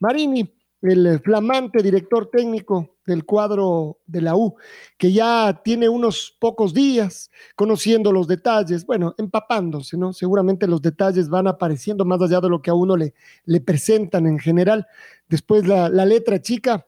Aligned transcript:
Marini, 0.00 0.52
el 0.82 1.20
flamante 1.20 1.82
director 1.82 2.30
técnico 2.30 2.96
del 3.06 3.24
cuadro 3.24 3.98
de 4.06 4.22
la 4.22 4.34
U, 4.34 4.56
que 4.96 5.12
ya 5.12 5.60
tiene 5.62 5.88
unos 5.88 6.34
pocos 6.40 6.72
días 6.72 7.30
conociendo 7.54 8.12
los 8.12 8.26
detalles, 8.26 8.86
bueno, 8.86 9.14
empapándose, 9.18 9.98
¿no? 9.98 10.12
Seguramente 10.12 10.66
los 10.66 10.80
detalles 10.80 11.28
van 11.28 11.48
apareciendo 11.48 12.04
más 12.04 12.22
allá 12.22 12.40
de 12.40 12.48
lo 12.48 12.62
que 12.62 12.70
a 12.70 12.74
uno 12.74 12.96
le, 12.96 13.14
le 13.44 13.60
presentan 13.60 14.26
en 14.26 14.38
general. 14.38 14.86
Después 15.28 15.66
la, 15.66 15.88
letra 15.88 16.40
chica 16.40 16.86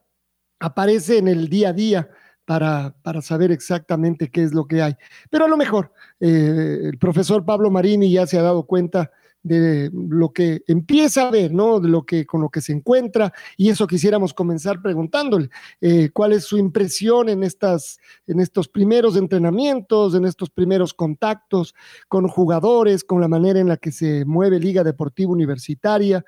aparece 0.58 1.18
en 1.18 1.28
el 1.28 1.48
día 1.48 1.70
a 1.70 1.72
día 1.72 2.10
para, 2.46 2.94
para, 3.02 3.20
saber 3.20 3.52
exactamente 3.52 4.30
qué 4.30 4.42
es 4.42 4.54
lo 4.54 4.66
que 4.66 4.80
hay. 4.80 4.96
Pero 5.28 5.44
a 5.44 5.48
lo 5.48 5.56
mejor 5.56 5.92
eh, 6.18 6.80
el 6.84 6.98
profesor 6.98 7.44
Pablo 7.44 7.70
Marini 7.70 8.10
ya 8.10 8.26
se 8.26 8.38
ha 8.38 8.42
dado 8.42 8.64
cuenta 8.64 9.10
de 9.42 9.90
lo 9.92 10.32
que 10.32 10.62
empieza 10.66 11.28
a 11.28 11.30
ver, 11.30 11.52
¿no? 11.52 11.80
De 11.80 11.88
lo 11.88 12.04
que 12.04 12.24
con 12.26 12.40
lo 12.40 12.48
que 12.48 12.60
se 12.60 12.72
encuentra 12.72 13.32
y 13.56 13.70
eso 13.70 13.86
quisiéramos 13.86 14.34
comenzar 14.34 14.80
preguntándole 14.80 15.50
eh, 15.80 16.10
cuál 16.12 16.32
es 16.32 16.44
su 16.44 16.58
impresión 16.58 17.28
en 17.28 17.42
estas 17.42 17.98
en 18.26 18.40
estos 18.40 18.68
primeros 18.68 19.16
entrenamientos, 19.16 20.14
en 20.14 20.24
estos 20.24 20.50
primeros 20.50 20.94
contactos 20.94 21.74
con 22.08 22.28
jugadores, 22.28 23.04
con 23.04 23.20
la 23.20 23.28
manera 23.28 23.58
en 23.58 23.68
la 23.68 23.76
que 23.76 23.92
se 23.92 24.24
mueve 24.24 24.60
Liga 24.60 24.84
Deportiva 24.84 25.32
Universitaria, 25.32 26.24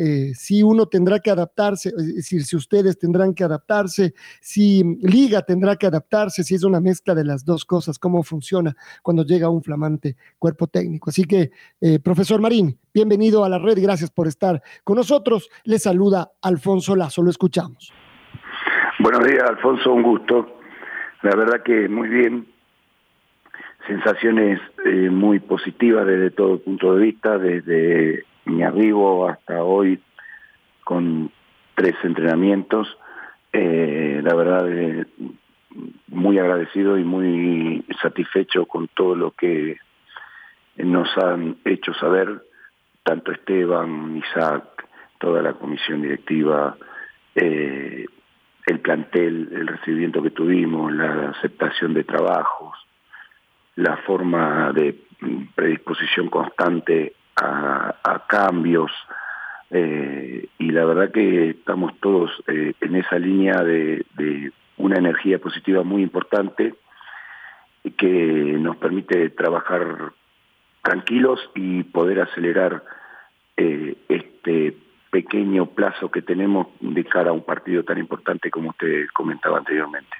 eh, 0.00 0.32
si 0.34 0.62
uno 0.62 0.86
tendrá 0.86 1.18
que 1.18 1.30
adaptarse, 1.32 1.88
es 1.88 2.14
decir, 2.14 2.44
si 2.44 2.54
ustedes 2.54 2.96
tendrán 2.96 3.34
que 3.34 3.42
adaptarse, 3.42 4.14
si 4.40 4.84
Liga 5.02 5.42
tendrá 5.42 5.74
que 5.74 5.88
adaptarse, 5.88 6.44
si 6.44 6.54
es 6.54 6.62
una 6.62 6.80
mezcla 6.80 7.16
de 7.16 7.24
las 7.24 7.44
dos 7.44 7.64
cosas, 7.64 7.98
cómo 7.98 8.22
funciona 8.22 8.76
cuando 9.02 9.24
llega 9.24 9.48
un 9.48 9.60
flamante 9.60 10.16
cuerpo 10.38 10.68
técnico. 10.68 11.10
Así 11.10 11.24
que, 11.24 11.50
eh, 11.80 11.98
profesor 11.98 12.40
María 12.40 12.58
bienvenido 12.94 13.44
a 13.44 13.48
la 13.48 13.58
red, 13.58 13.78
gracias 13.80 14.10
por 14.10 14.26
estar 14.28 14.62
con 14.84 14.96
nosotros. 14.96 15.50
Le 15.64 15.78
saluda 15.78 16.30
Alfonso 16.42 16.94
Lazo, 16.94 17.22
lo 17.22 17.30
escuchamos. 17.30 17.92
Buenos 19.00 19.26
días, 19.26 19.42
Alfonso, 19.48 19.92
un 19.92 20.02
gusto. 20.02 20.60
La 21.22 21.34
verdad 21.34 21.62
que 21.64 21.88
muy 21.88 22.08
bien. 22.08 22.46
Sensaciones 23.86 24.60
eh, 24.84 25.08
muy 25.10 25.40
positivas 25.40 26.06
desde 26.06 26.30
todo 26.30 26.58
punto 26.58 26.94
de 26.94 27.04
vista, 27.04 27.38
desde 27.38 28.24
mi 28.48 28.62
arribo 28.62 29.28
hasta 29.28 29.62
hoy 29.62 30.00
con 30.84 31.30
tres 31.74 31.94
entrenamientos. 32.02 32.88
Eh, 33.52 34.20
la 34.22 34.34
verdad, 34.34 34.68
eh, 34.70 35.06
muy 36.08 36.38
agradecido 36.38 36.98
y 36.98 37.04
muy 37.04 37.84
satisfecho 38.02 38.66
con 38.66 38.88
todo 38.88 39.14
lo 39.14 39.30
que 39.32 39.78
nos 40.76 41.08
han 41.18 41.56
hecho 41.64 41.92
saber 41.94 42.42
tanto 43.02 43.32
Esteban, 43.32 44.16
Isaac, 44.16 44.86
toda 45.18 45.42
la 45.42 45.54
comisión 45.54 46.02
directiva, 46.02 46.76
eh, 47.34 48.06
el 48.66 48.80
plantel, 48.80 49.48
el 49.52 49.66
recibimiento 49.66 50.22
que 50.22 50.30
tuvimos, 50.30 50.92
la 50.92 51.30
aceptación 51.30 51.94
de 51.94 52.04
trabajos, 52.04 52.76
la 53.76 53.96
forma 53.98 54.72
de 54.72 54.94
predisposición 55.54 56.28
constante 56.28 57.14
a, 57.42 58.24
cambios, 58.26 58.90
eh, 59.70 60.48
y 60.58 60.70
la 60.70 60.84
verdad 60.84 61.10
que 61.10 61.50
estamos 61.50 61.98
todos 62.00 62.30
eh, 62.46 62.74
en 62.80 62.96
esa 62.96 63.18
línea 63.18 63.62
de, 63.62 64.04
una 64.76 64.96
energía 64.96 65.38
positiva 65.38 65.82
muy 65.82 66.02
importante 66.02 66.74
que 67.96 68.56
nos 68.60 68.76
permite 68.76 69.30
trabajar 69.30 70.12
tranquilos 70.82 71.40
y 71.54 71.82
poder 71.82 72.20
acelerar 72.20 72.84
eh, 73.56 73.96
este 74.08 74.76
pequeño 75.10 75.66
plazo 75.66 76.10
que 76.10 76.22
tenemos 76.22 76.68
de 76.80 77.04
cara 77.04 77.30
a 77.30 77.32
un 77.32 77.44
partido 77.44 77.82
tan 77.82 77.98
importante 77.98 78.50
como 78.50 78.70
usted 78.70 79.06
comentaba 79.12 79.58
anteriormente. 79.58 80.16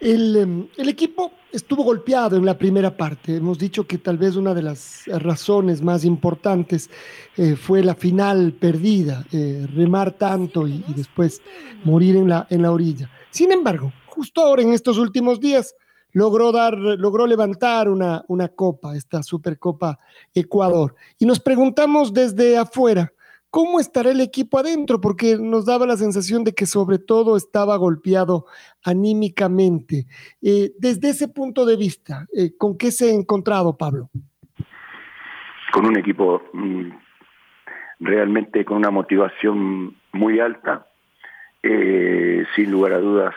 El, 0.00 0.36
em, 0.36 0.68
el, 0.78 0.88
equipo 0.88 1.30
estuvo 1.52 1.84
golpeado 1.84 2.36
en 2.36 2.46
la 2.46 2.56
primera 2.56 2.96
parte. 2.96 3.36
Hemos 3.36 3.58
dicho 3.58 3.86
que 3.86 3.98
tal 3.98 4.16
vez 4.16 4.34
una 4.34 4.54
de 4.54 4.62
las 4.62 5.04
razones 5.06 5.82
más 5.82 6.06
importantes 6.06 6.88
eh, 7.36 7.54
fue 7.54 7.82
la 7.82 7.94
final 7.94 8.54
perdida, 8.54 9.26
eh, 9.30 9.66
remar 9.74 10.12
tanto 10.12 10.66
y, 10.66 10.82
y, 10.88 10.94
después 10.94 11.42
morir 11.84 12.16
en 12.16 12.30
la, 12.30 12.46
en 12.48 12.62
la 12.62 12.72
orilla. 12.72 13.10
Sin 13.30 13.52
embargo, 13.52 13.92
justo 14.06 14.40
ahora 14.40 14.62
en 14.62 14.72
estos 14.72 14.96
últimos 14.96 15.38
días 15.38 15.74
logró 16.12 16.50
dar, 16.50 16.76
logró 16.76 17.26
levantar 17.26 17.88
una, 17.88 18.24
una 18.28 18.48
copa, 18.48 18.96
esta 18.96 19.22
Supercopa 19.22 19.98
Ecuador. 20.34 20.94
Y 21.18 21.26
nos 21.26 21.40
preguntamos 21.40 22.12
desde 22.12 22.56
afuera, 22.56 23.12
¿cómo 23.50 23.80
estará 23.80 24.10
el 24.10 24.20
equipo 24.20 24.58
adentro? 24.58 25.00
Porque 25.00 25.36
nos 25.38 25.66
daba 25.66 25.86
la 25.86 25.96
sensación 25.96 26.44
de 26.44 26.54
que 26.54 26.66
sobre 26.66 26.98
todo 26.98 27.36
estaba 27.36 27.76
golpeado 27.76 28.46
anímicamente. 28.84 30.06
Eh, 30.40 30.72
desde 30.78 31.10
ese 31.10 31.28
punto 31.28 31.66
de 31.66 31.76
vista, 31.76 32.26
eh, 32.34 32.56
¿con 32.56 32.78
qué 32.78 32.90
se 32.90 33.10
ha 33.10 33.14
encontrado, 33.14 33.76
Pablo? 33.76 34.08
Con 35.72 35.86
un 35.86 35.98
equipo 35.98 36.42
mm, 36.52 36.90
realmente 38.00 38.64
con 38.64 38.78
una 38.78 38.90
motivación 38.90 39.96
muy 40.12 40.40
alta, 40.40 40.86
eh, 41.62 42.44
sin 42.56 42.70
lugar 42.70 42.92
a 42.92 43.00
dudas, 43.00 43.34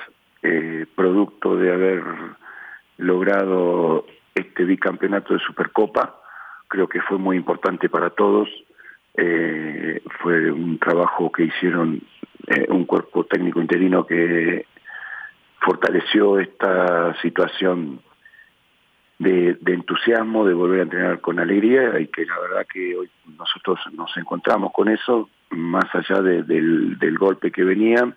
producto 0.96 1.56
de 1.56 1.72
haber 1.72 2.04
logrado 2.98 4.06
este 4.36 4.66
bicampeonato 4.66 5.34
de 5.34 5.40
Supercopa. 5.40 6.20
Creo 6.68 6.90
que 6.90 7.00
fue 7.02 7.18
muy 7.18 7.38
importante 7.38 7.88
para 7.88 8.10
todos. 8.10 8.50
Eh, 9.16 10.02
fue 10.22 10.52
un 10.52 10.80
trabajo 10.80 11.32
que 11.32 11.44
hicieron 11.44 12.02
eh, 12.48 12.66
un 12.70 12.86
cuerpo 12.86 13.26
técnico 13.26 13.62
interino 13.62 14.06
que 14.06 14.66
fortaleció 15.60 16.40
esta 16.40 17.14
situación 17.22 18.02
de, 19.20 19.58
entusiasmo, 19.66 20.46
de 20.46 20.54
volver 20.54 20.82
a 20.82 20.84
entrenar 20.84 21.22
con 21.22 21.40
alegría 21.40 22.00
y 22.00 22.08
que 22.08 22.26
la 22.26 22.40
verdad 22.40 22.68
que 22.72 22.96
hoy 22.96 23.10
nosotros 23.38 23.80
nos 23.94 24.16
encontramos 24.18 24.72
con 24.74 24.90
eso, 24.90 25.30
más 25.50 25.86
allá 25.94 26.22
del, 26.22 27.18
golpe 27.18 27.52
que 27.52 27.64
venía, 27.64 28.14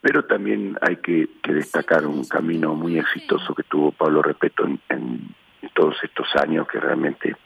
pero 0.00 0.24
también 0.24 0.76
hay 0.82 0.96
que, 0.96 1.28
destacar 1.48 2.06
un 2.06 2.24
camino 2.24 2.74
muy 2.74 2.98
exitoso 2.98 3.54
que 3.54 3.62
tuvo 3.62 3.92
Pablo 3.92 4.22
Repeto 4.22 4.66
en, 4.88 5.34
todos 5.74 5.96
estos 6.02 6.26
años, 6.36 6.66
que 6.68 6.80
realmente, 6.80 7.36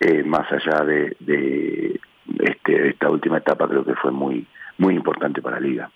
eh, 0.00 0.22
más 0.24 0.50
allá 0.50 0.84
de, 0.84 1.16
este, 2.40 2.88
esta 2.90 3.10
última 3.10 3.38
etapa, 3.38 3.68
creo 3.68 3.84
que 3.84 3.94
fue 3.94 4.10
muy, 4.10 4.46
muy 4.78 4.94
importante 4.94 5.40
para 5.42 5.60
la 5.60 5.66
liga. 5.66 5.90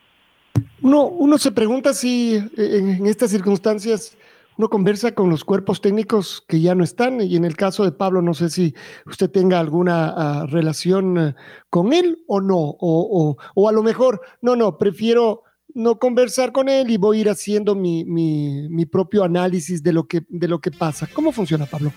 Uno, 0.82 1.06
uno 1.06 1.38
se 1.38 1.52
pregunta 1.52 1.92
si 1.92 2.36
en, 2.56 3.06
estas 3.06 3.30
circunstancias 3.30 4.16
uno 4.56 4.68
conversa 4.68 5.12
con 5.12 5.28
los 5.28 5.44
cuerpos 5.44 5.80
técnicos 5.80 6.42
que 6.48 6.60
ya 6.60 6.74
no 6.74 6.82
están 6.82 7.20
y 7.20 7.36
en 7.36 7.44
el 7.44 7.56
caso 7.56 7.84
de 7.84 7.92
Pablo 7.92 8.22
no 8.22 8.32
sé 8.32 8.48
si 8.48 8.74
usted 9.04 9.30
tenga 9.30 9.60
alguna 9.60 10.14
ah, 10.16 10.46
relación 10.48 11.18
eh, 11.18 11.34
con 11.68 11.92
él 11.92 12.18
o 12.26 12.40
no, 12.40 12.56
o, 12.56 12.76
o, 12.80 13.36
o, 13.54 13.68
a 13.68 13.72
lo 13.72 13.82
mejor, 13.82 14.20
no, 14.40 14.56
no, 14.56 14.78
prefiero 14.78 15.42
no 15.76 15.98
conversar 15.98 16.52
con 16.52 16.70
él 16.70 16.90
y 16.90 16.96
voy 16.96 17.18
a 17.18 17.20
ir 17.20 17.28
haciendo 17.28 17.74
mi, 17.74 18.04
mi, 18.04 18.86
propio 18.86 19.24
análisis 19.24 19.82
de 19.82 19.92
lo, 19.92 20.04
que, 20.04 20.22
de 20.28 20.48
lo 20.48 20.58
que 20.58 20.70
pasa. 20.70 21.06
¿Cómo 21.12 21.32
funciona, 21.32 21.66
Pablo? 21.66 21.92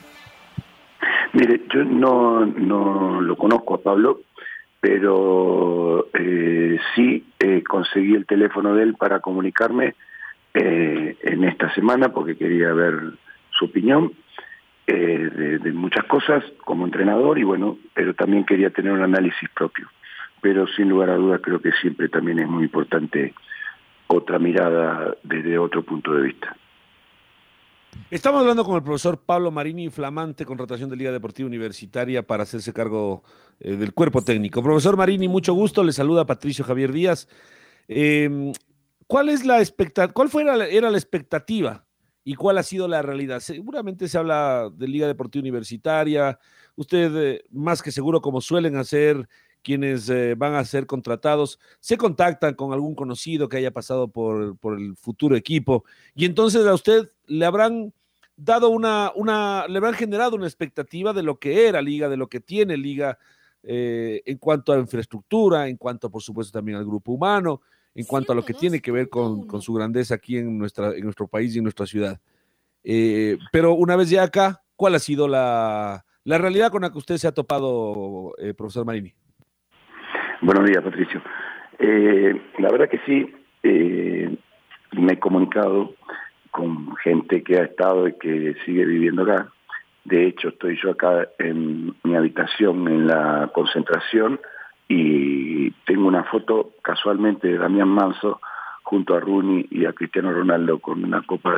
Mire, 1.33 1.61
yo 1.73 1.83
no, 1.83 2.45
no 2.45 3.21
lo 3.21 3.35
conozco 3.35 3.75
a 3.75 3.81
Pablo, 3.81 4.21
pero 4.79 6.07
eh, 6.13 6.79
sí 6.95 7.25
eh, 7.39 7.63
conseguí 7.63 8.15
el 8.15 8.25
teléfono 8.25 8.73
de 8.73 8.83
él 8.83 8.95
para 8.95 9.19
comunicarme 9.19 9.95
eh, 10.53 11.17
en 11.21 11.43
esta 11.43 11.71
semana 11.73 12.09
porque 12.09 12.35
quería 12.35 12.73
ver 12.73 12.95
su 13.51 13.65
opinión 13.65 14.13
de, 14.87 15.59
de, 15.59 15.71
muchas 15.71 16.05
cosas 16.05 16.43
como 16.65 16.83
entrenador 16.85 17.37
y 17.37 17.43
bueno, 17.43 17.77
pero 17.93 18.15
también 18.15 18.43
quería 18.43 18.71
tener 18.71 18.91
un 18.91 19.03
análisis 19.03 19.47
propio. 19.49 19.87
Pero 20.41 20.65
sin 20.67 20.89
lugar 20.89 21.11
a 21.11 21.15
dudas 21.15 21.41
creo 21.43 21.61
que 21.61 21.71
siempre 21.73 22.09
también 22.09 22.39
es 22.39 22.47
muy 22.47 22.63
importante 22.63 23.35
otra 24.07 24.39
mirada 24.39 25.15
desde 25.21 25.59
otro 25.59 25.83
punto 25.83 26.11
de 26.13 26.23
vista. 26.23 26.55
Estamos 28.11 28.41
hablando 28.41 28.65
con 28.65 28.75
el 28.75 28.83
profesor 28.83 29.23
Pablo 29.23 29.51
Marini, 29.51 29.89
flamante 29.89 30.45
contratación 30.45 30.89
de 30.89 30.95
Liga 30.95 31.11
Deportiva 31.11 31.47
Universitaria 31.47 32.25
para 32.25 32.43
hacerse 32.43 32.73
cargo 32.73 33.23
eh, 33.59 33.75
del 33.75 33.93
cuerpo 33.93 34.23
técnico. 34.23 34.63
Profesor 34.63 34.97
Marini, 34.97 35.27
mucho 35.27 35.53
gusto, 35.53 35.83
le 35.83 35.93
saluda 35.93 36.25
Patricio 36.25 36.65
Javier 36.65 36.91
Díaz. 36.91 37.27
Eh, 37.87 38.51
¿Cuál 39.09 39.29
es 39.29 39.43
la? 39.43 39.63
¿Cuál 40.13 40.29
fue 40.29 40.43
era 40.43 40.91
la 40.91 40.97
expectativa 40.97 41.83
y 42.23 42.35
cuál 42.35 42.59
ha 42.59 42.63
sido 42.63 42.87
la 42.87 43.01
realidad? 43.01 43.39
Seguramente 43.39 44.07
se 44.07 44.19
habla 44.19 44.69
de 44.71 44.87
Liga 44.87 45.07
Deportiva 45.07 45.41
Universitaria. 45.41 46.39
Usted, 46.75 47.15
eh, 47.15 47.43
más 47.49 47.81
que 47.81 47.91
seguro, 47.91 48.21
como 48.21 48.39
suelen 48.39 48.75
hacer 48.75 49.27
quienes 49.69 50.09
eh, 50.09 50.33
van 50.33 50.55
a 50.55 50.65
ser 50.65 50.87
contratados, 50.87 51.59
se 51.79 51.95
contactan 51.95 52.55
con 52.55 52.73
algún 52.73 52.95
conocido 52.95 53.47
que 53.47 53.57
haya 53.57 53.69
pasado 53.69 54.07
por, 54.07 54.57
por, 54.57 54.79
el 54.79 54.97
futuro 54.97 55.35
equipo 55.35 55.85
y 56.15 56.25
entonces 56.25 56.65
a 56.65 56.73
usted 56.73 57.11
le 57.27 57.45
habrán 57.45 57.93
dado 58.35 58.69
una, 58.69 59.11
una, 59.13 59.67
le 59.67 59.77
habrán 59.77 59.93
generado 59.93 60.35
una 60.35 60.47
expectativa 60.47 61.13
de 61.13 61.21
lo 61.21 61.37
que 61.37 61.67
era 61.67 61.83
Liga, 61.83 62.09
de 62.09 62.17
lo 62.17 62.29
que 62.29 62.39
tiene 62.39 62.77
Liga 62.77 63.19
eh, 63.61 64.23
en 64.25 64.39
cuanto 64.39 64.73
a 64.73 64.79
infraestructura, 64.79 65.67
en 65.67 65.77
cuanto 65.77 66.09
por 66.09 66.23
supuesto 66.23 66.51
también 66.51 66.79
al 66.79 66.85
grupo 66.85 67.11
humano, 67.11 67.61
en 67.93 68.05
cuanto 68.05 68.31
a 68.31 68.35
lo 68.35 68.43
que 68.43 68.55
tiene 68.55 68.81
que 68.81 68.91
ver 68.91 69.07
con, 69.07 69.45
con 69.45 69.61
su 69.61 69.71
grandeza 69.71 70.15
aquí 70.15 70.37
en, 70.37 70.57
nuestra, 70.57 70.95
en 70.95 71.03
nuestro 71.03 71.27
país 71.27 71.53
y 71.53 71.59
en 71.59 71.65
nuestra 71.65 71.85
ciudad. 71.85 72.19
Eh, 72.83 73.37
pero 73.51 73.75
una 73.75 73.95
vez 73.95 74.09
ya 74.09 74.23
acá, 74.23 74.63
¿cuál 74.75 74.95
ha 74.95 74.99
sido 74.99 75.27
la, 75.27 76.07
la 76.23 76.37
realidad 76.39 76.71
con 76.71 76.81
la 76.81 76.91
que 76.91 76.97
usted 76.97 77.17
se 77.17 77.27
ha 77.27 77.33
topado, 77.33 78.33
eh, 78.39 78.55
profesor 78.55 78.83
Marini? 78.83 79.13
Buenos 80.41 80.65
días, 80.65 80.81
Patricio. 80.81 81.21
Eh, 81.77 82.41
la 82.59 82.71
verdad 82.71 82.87
que 82.87 82.99
sí, 82.99 83.29
eh, 83.61 84.33
me 84.93 85.13
he 85.13 85.19
comunicado 85.19 85.95
con 86.49 86.95
gente 86.95 87.43
que 87.43 87.57
ha 87.57 87.63
estado 87.63 88.07
y 88.07 88.13
que 88.13 88.55
sigue 88.65 88.85
viviendo 88.85 89.23
acá. 89.23 89.49
De 90.05 90.27
hecho, 90.27 90.47
estoy 90.47 90.79
yo 90.81 90.91
acá 90.91 91.27
en 91.39 91.93
mi 92.03 92.15
habitación 92.15 92.87
en 92.87 93.07
la 93.07 93.51
concentración 93.53 94.39
y 94.87 95.71
tengo 95.85 96.07
una 96.07 96.23
foto 96.23 96.71
casualmente 96.81 97.49
de 97.49 97.57
Damián 97.57 97.89
Manso 97.89 98.39
junto 98.83 99.15
a 99.15 99.19
Rooney 99.19 99.67
y 99.69 99.85
a 99.85 99.93
Cristiano 99.93 100.31
Ronaldo 100.31 100.79
con 100.79 101.03
una 101.03 101.21
copa 101.21 101.53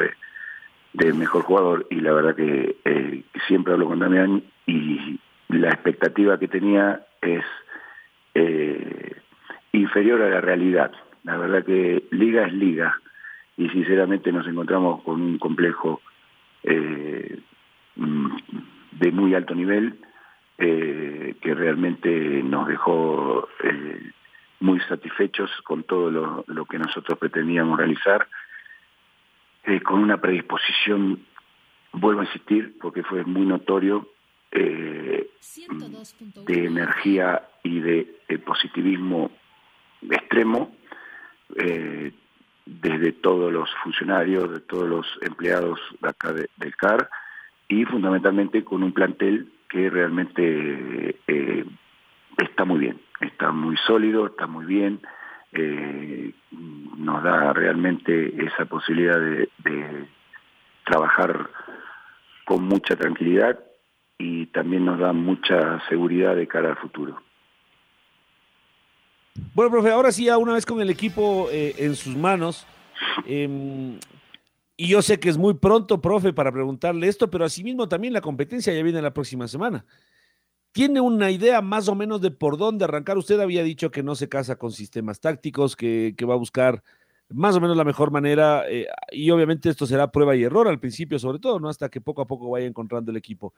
de, 0.94 1.14
mejor 1.14 1.44
jugador 1.44 1.86
y 1.92 1.98
la 2.02 2.14
verdad 2.14 2.36
que 2.36 2.78
eh, 2.84 3.24
siempre 3.48 3.74
hablo 3.74 3.86
con 3.86 4.00
Damián 4.00 4.42
y 4.66 5.20
la 5.50 5.70
expectativa 5.70 6.40
que 6.40 6.48
tenía 6.48 7.06
es 7.22 7.44
eh, 8.34 9.16
inferior 9.74 10.22
a 10.22 10.30
la 10.30 10.42
realidad. 10.42 10.92
La 11.24 11.38
verdad 11.38 11.66
que 11.66 12.04
liga 12.12 12.46
es 12.46 12.54
liga 12.54 13.00
y 13.58 13.70
sinceramente 13.70 14.32
nos 14.32 14.48
encontramos 14.48 15.04
con 15.04 15.22
un 15.22 15.38
complejo 15.38 16.02
eh, 16.64 17.40
mm, 17.96 18.28
de 18.92 19.12
muy 19.12 19.36
alto 19.36 19.54
nivel 19.56 20.00
eh, 20.58 21.36
que 21.42 21.56
realmente 21.56 22.10
nos 22.44 22.68
dejó 22.68 23.48
muy 24.60 24.80
satisfechos 24.82 25.50
con 25.64 25.84
todo 25.84 26.12
lo, 26.12 26.44
lo, 26.48 26.66
que 26.66 26.78
nosotros 26.78 27.18
pretendíamos 27.18 27.80
realizar, 27.80 28.28
con 29.84 30.02
una 30.02 30.18
predisposición, 30.18 31.20
vuelvo 31.94 32.22
a 32.22 32.26
insistir, 32.26 32.78
porque 32.80 33.02
fue 33.02 33.24
muy 33.24 33.46
notorio, 33.46 34.08
eh, 34.52 35.30
de 36.46 36.66
energía 36.66 37.48
y 37.64 37.80
de, 37.80 38.08
positivismo 38.46 39.30
extremo 40.10 40.74
eh, 41.58 42.12
desde 42.66 43.12
todos 43.12 43.52
los 43.52 43.70
funcionarios, 43.84 44.52
de 44.52 44.60
todos 44.62 44.88
los 44.88 45.06
empleados 45.22 45.80
de 46.02 46.10
acá 46.10 46.32
de, 46.32 46.50
del 46.58 46.76
CAR 46.76 47.10
y 47.68 47.86
fundamentalmente 47.86 48.64
con 48.64 48.84
un 48.84 48.94
plantel 48.94 49.52
que 49.70 49.90
realmente 49.90 51.18
eh, 51.28 51.66
está 52.38 52.66
muy 52.66 52.80
bien, 52.80 53.02
está 53.20 53.52
muy 53.52 53.78
sólido, 53.78 54.28
está 54.28 54.48
muy 54.48 54.66
bien, 54.66 55.02
eh, 55.54 56.34
nos 56.98 57.24
da 57.24 57.54
realmente 57.54 58.46
esa 58.46 58.66
posibilidad 58.66 59.20
de 59.20 60.08
trabajar 60.86 61.50
con 62.46 62.64
mucha 62.64 62.96
tranquilidad 62.96 63.60
y 64.22 64.46
también 64.48 64.86
nos 64.86 65.00
da 65.00 65.14
mucha 65.14 65.82
seguridad 65.90 66.36
de 66.36 66.48
cara 66.48 66.70
al 66.70 66.78
futuro. 66.78 67.22
Bueno, 69.56 69.72
profe, 69.72 69.90
ahora 69.90 70.12
sí, 70.12 70.26
ya 70.26 70.38
una 70.38 70.54
vez 70.54 70.66
con 70.66 70.80
el 70.82 70.90
equipo 70.90 71.48
eh, 71.52 71.74
en 71.78 71.96
sus 71.96 72.16
manos, 72.16 72.68
eh, 73.26 73.98
y 74.78 74.88
yo 74.88 75.02
sé 75.02 75.20
que 75.20 75.30
es 75.30 75.38
muy 75.38 75.56
pronto, 75.56 76.02
profe, 76.02 76.34
para 76.34 76.52
preguntarle 76.52 77.08
esto, 77.08 77.30
pero 77.30 77.46
asimismo 77.46 77.88
también 77.88 78.14
la 78.14 78.22
competencia 78.22 78.74
ya 78.74 78.84
viene 78.84 79.02
la 79.02 79.14
próxima 79.14 79.48
semana. 79.48 79.86
¿Tiene 80.72 81.02
una 81.02 81.32
idea 81.32 81.62
más 81.62 81.90
o 81.90 81.96
menos 81.96 82.22
de 82.22 82.32
por 82.32 82.58
dónde 82.58 82.86
arrancar? 82.86 83.18
Usted 83.18 83.40
había 83.40 83.64
dicho 83.64 83.92
que 83.92 84.04
no 84.04 84.16
se 84.16 84.30
casa 84.30 84.56
con 84.56 84.72
sistemas 84.72 85.20
tácticos, 85.20 85.76
que, 85.76 86.14
que 86.16 86.26
va 86.26 86.36
a 86.36 86.38
buscar 86.38 86.84
más 87.34 87.56
o 87.56 87.62
menos 87.62 87.78
la 87.78 87.84
mejor 87.84 88.12
manera, 88.12 88.64
eh, 88.70 88.88
y 89.12 89.30
obviamente 89.32 89.70
esto 89.70 89.86
será 89.86 90.12
prueba 90.12 90.36
y 90.36 90.44
error 90.44 90.68
al 90.68 90.80
principio, 90.80 91.20
sobre 91.20 91.40
todo, 91.40 91.60
¿no? 91.60 91.70
Hasta 91.70 91.90
que 91.90 92.02
poco 92.02 92.22
a 92.22 92.28
poco 92.28 92.50
vaya 92.50 92.66
encontrando 92.66 93.12
el 93.12 93.18
equipo. 93.18 93.54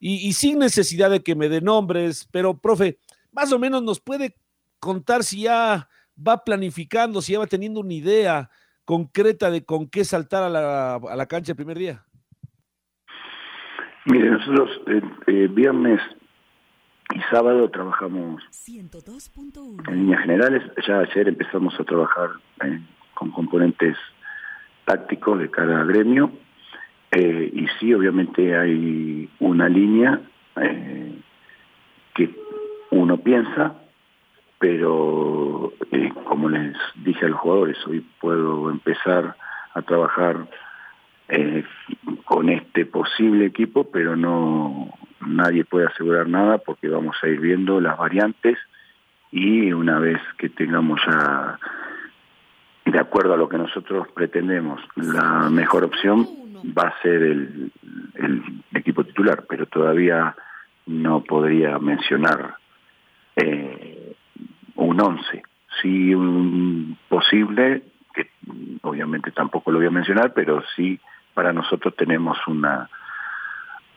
Y, 0.00 0.26
y 0.26 0.32
sin 0.32 0.58
necesidad 0.58 1.10
de 1.10 1.22
que 1.22 1.34
me 1.34 1.48
dé 1.48 1.60
nombres, 1.60 2.26
pero, 2.32 2.58
profe, 2.58 2.98
más 3.32 3.52
o 3.52 3.58
menos 3.58 3.82
nos 3.82 4.00
puede 4.00 4.34
contar 4.80 5.22
si 5.22 5.42
ya 5.42 5.88
va 6.16 6.42
planificando, 6.42 7.22
si 7.22 7.32
ya 7.34 7.38
va 7.38 7.46
teniendo 7.46 7.80
una 7.80 7.94
idea 7.94 8.50
concreta 8.84 9.50
de 9.50 9.64
con 9.64 9.88
qué 9.88 10.04
saltar 10.04 10.42
a 10.42 10.48
la, 10.48 10.94
a 10.96 11.16
la 11.16 11.26
cancha 11.26 11.52
el 11.52 11.56
primer 11.56 11.78
día? 11.78 12.04
Mire, 14.06 14.30
nosotros 14.30 14.70
eh, 14.88 15.02
eh, 15.26 15.48
viernes 15.48 16.00
y 17.14 17.20
sábado 17.30 17.70
trabajamos 17.70 18.42
en 18.66 19.96
líneas 19.96 20.22
generales. 20.22 20.62
Ya 20.86 21.00
ayer 21.00 21.28
empezamos 21.28 21.78
a 21.78 21.84
trabajar 21.84 22.30
eh, 22.64 22.80
con 23.14 23.30
componentes 23.30 23.96
tácticos 24.86 25.38
de 25.38 25.50
cada 25.50 25.84
gremio. 25.84 26.32
Eh, 27.12 27.50
y 27.52 27.66
sí, 27.78 27.92
obviamente 27.92 28.56
hay 28.56 29.28
una 29.40 29.68
línea 29.68 30.20
que 32.14 32.30
uno 32.90 33.16
piensa 33.18 33.74
pero 34.60 35.72
eh, 35.90 36.12
como 36.24 36.50
les 36.50 36.76
dije 36.96 37.24
a 37.24 37.28
los 37.30 37.40
jugadores, 37.40 37.78
hoy 37.86 38.06
puedo 38.20 38.70
empezar 38.70 39.34
a 39.72 39.82
trabajar 39.82 40.46
eh, 41.30 41.64
con 42.26 42.50
este 42.50 42.84
posible 42.84 43.46
equipo, 43.46 43.90
pero 43.90 44.16
no 44.16 44.90
nadie 45.26 45.64
puede 45.64 45.86
asegurar 45.86 46.28
nada 46.28 46.58
porque 46.58 46.88
vamos 46.88 47.16
a 47.22 47.28
ir 47.28 47.40
viendo 47.40 47.80
las 47.80 47.96
variantes 47.96 48.58
y 49.32 49.72
una 49.72 49.98
vez 49.98 50.20
que 50.36 50.50
tengamos 50.50 51.00
ya, 51.06 51.58
de 52.84 52.98
acuerdo 52.98 53.32
a 53.32 53.38
lo 53.38 53.48
que 53.48 53.56
nosotros 53.56 54.08
pretendemos, 54.14 54.82
la 54.96 55.48
mejor 55.48 55.84
opción 55.84 56.28
va 56.64 56.88
a 56.88 57.02
ser 57.02 57.22
el, 57.22 57.72
equipo 58.74 59.04
titular, 59.04 59.44
pero 59.48 59.66
todavía 59.66 60.34
no 60.86 61.22
podría 61.22 61.78
mencionar 61.78 62.54
eh, 63.36 64.14
un 64.76 65.00
11. 65.00 65.42
Sí, 65.82 66.14
un 66.14 66.96
posible, 67.08 67.82
que 68.14 68.30
obviamente 68.82 69.30
tampoco 69.30 69.70
lo 69.70 69.78
voy 69.78 69.86
a 69.86 69.90
mencionar, 69.90 70.32
pero 70.32 70.62
sí 70.76 70.98
para 71.34 71.52
nosotros 71.52 71.94
tenemos 71.96 72.38
una 72.46 72.88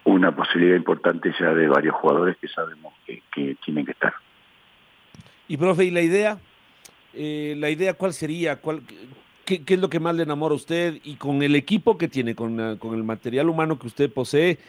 una 0.05 0.35
posibilidad 0.35 0.75
importante 0.75 1.33
ya 1.39 1.53
de 1.53 1.67
varios 1.67 1.95
jugadores 1.95 2.37
que 2.37 2.47
sabemos 2.49 2.93
que, 3.05 3.23
que 3.33 3.55
tienen 3.63 3.85
que 3.85 3.91
estar. 3.91 4.13
Y 5.47 5.57
profe, 5.57 5.85
¿y 5.85 5.91
la 5.91 6.01
idea? 6.01 6.37
Eh, 7.13 7.55
¿La 7.57 7.69
idea 7.69 7.93
cuál 7.93 8.13
sería? 8.13 8.59
¿Cuál, 8.59 8.81
qué, 9.45 9.63
es 9.65 9.79
lo 9.79 9.89
que 9.89 9.99
más 9.99 10.15
le 10.15 10.23
enamora 10.23 10.53
a 10.53 10.57
usted? 10.57 10.99
Y 11.03 11.15
con 11.15 11.43
el 11.43 11.55
equipo 11.55 11.97
que 11.97 12.07
tiene, 12.07 12.35
con, 12.35 12.77
con 12.77 12.95
el 12.95 13.03
material 13.03 13.49
humano 13.49 13.79
que 13.79 13.87
usted 13.87 14.11
posee, 14.11 14.59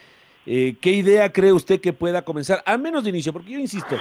eh, 0.47 0.75
¿Qué 0.79 0.91
idea 0.91 1.31
cree 1.31 1.51
usted 1.51 1.81
que 1.81 1.91
pueda 1.91 2.23
comenzar? 2.23 2.61
Al 2.67 2.79
menos 2.79 3.03
de 3.03 3.09
inicio, 3.09 3.33
porque 3.33 3.51
yo 3.51 3.59
insisto, 3.59 3.97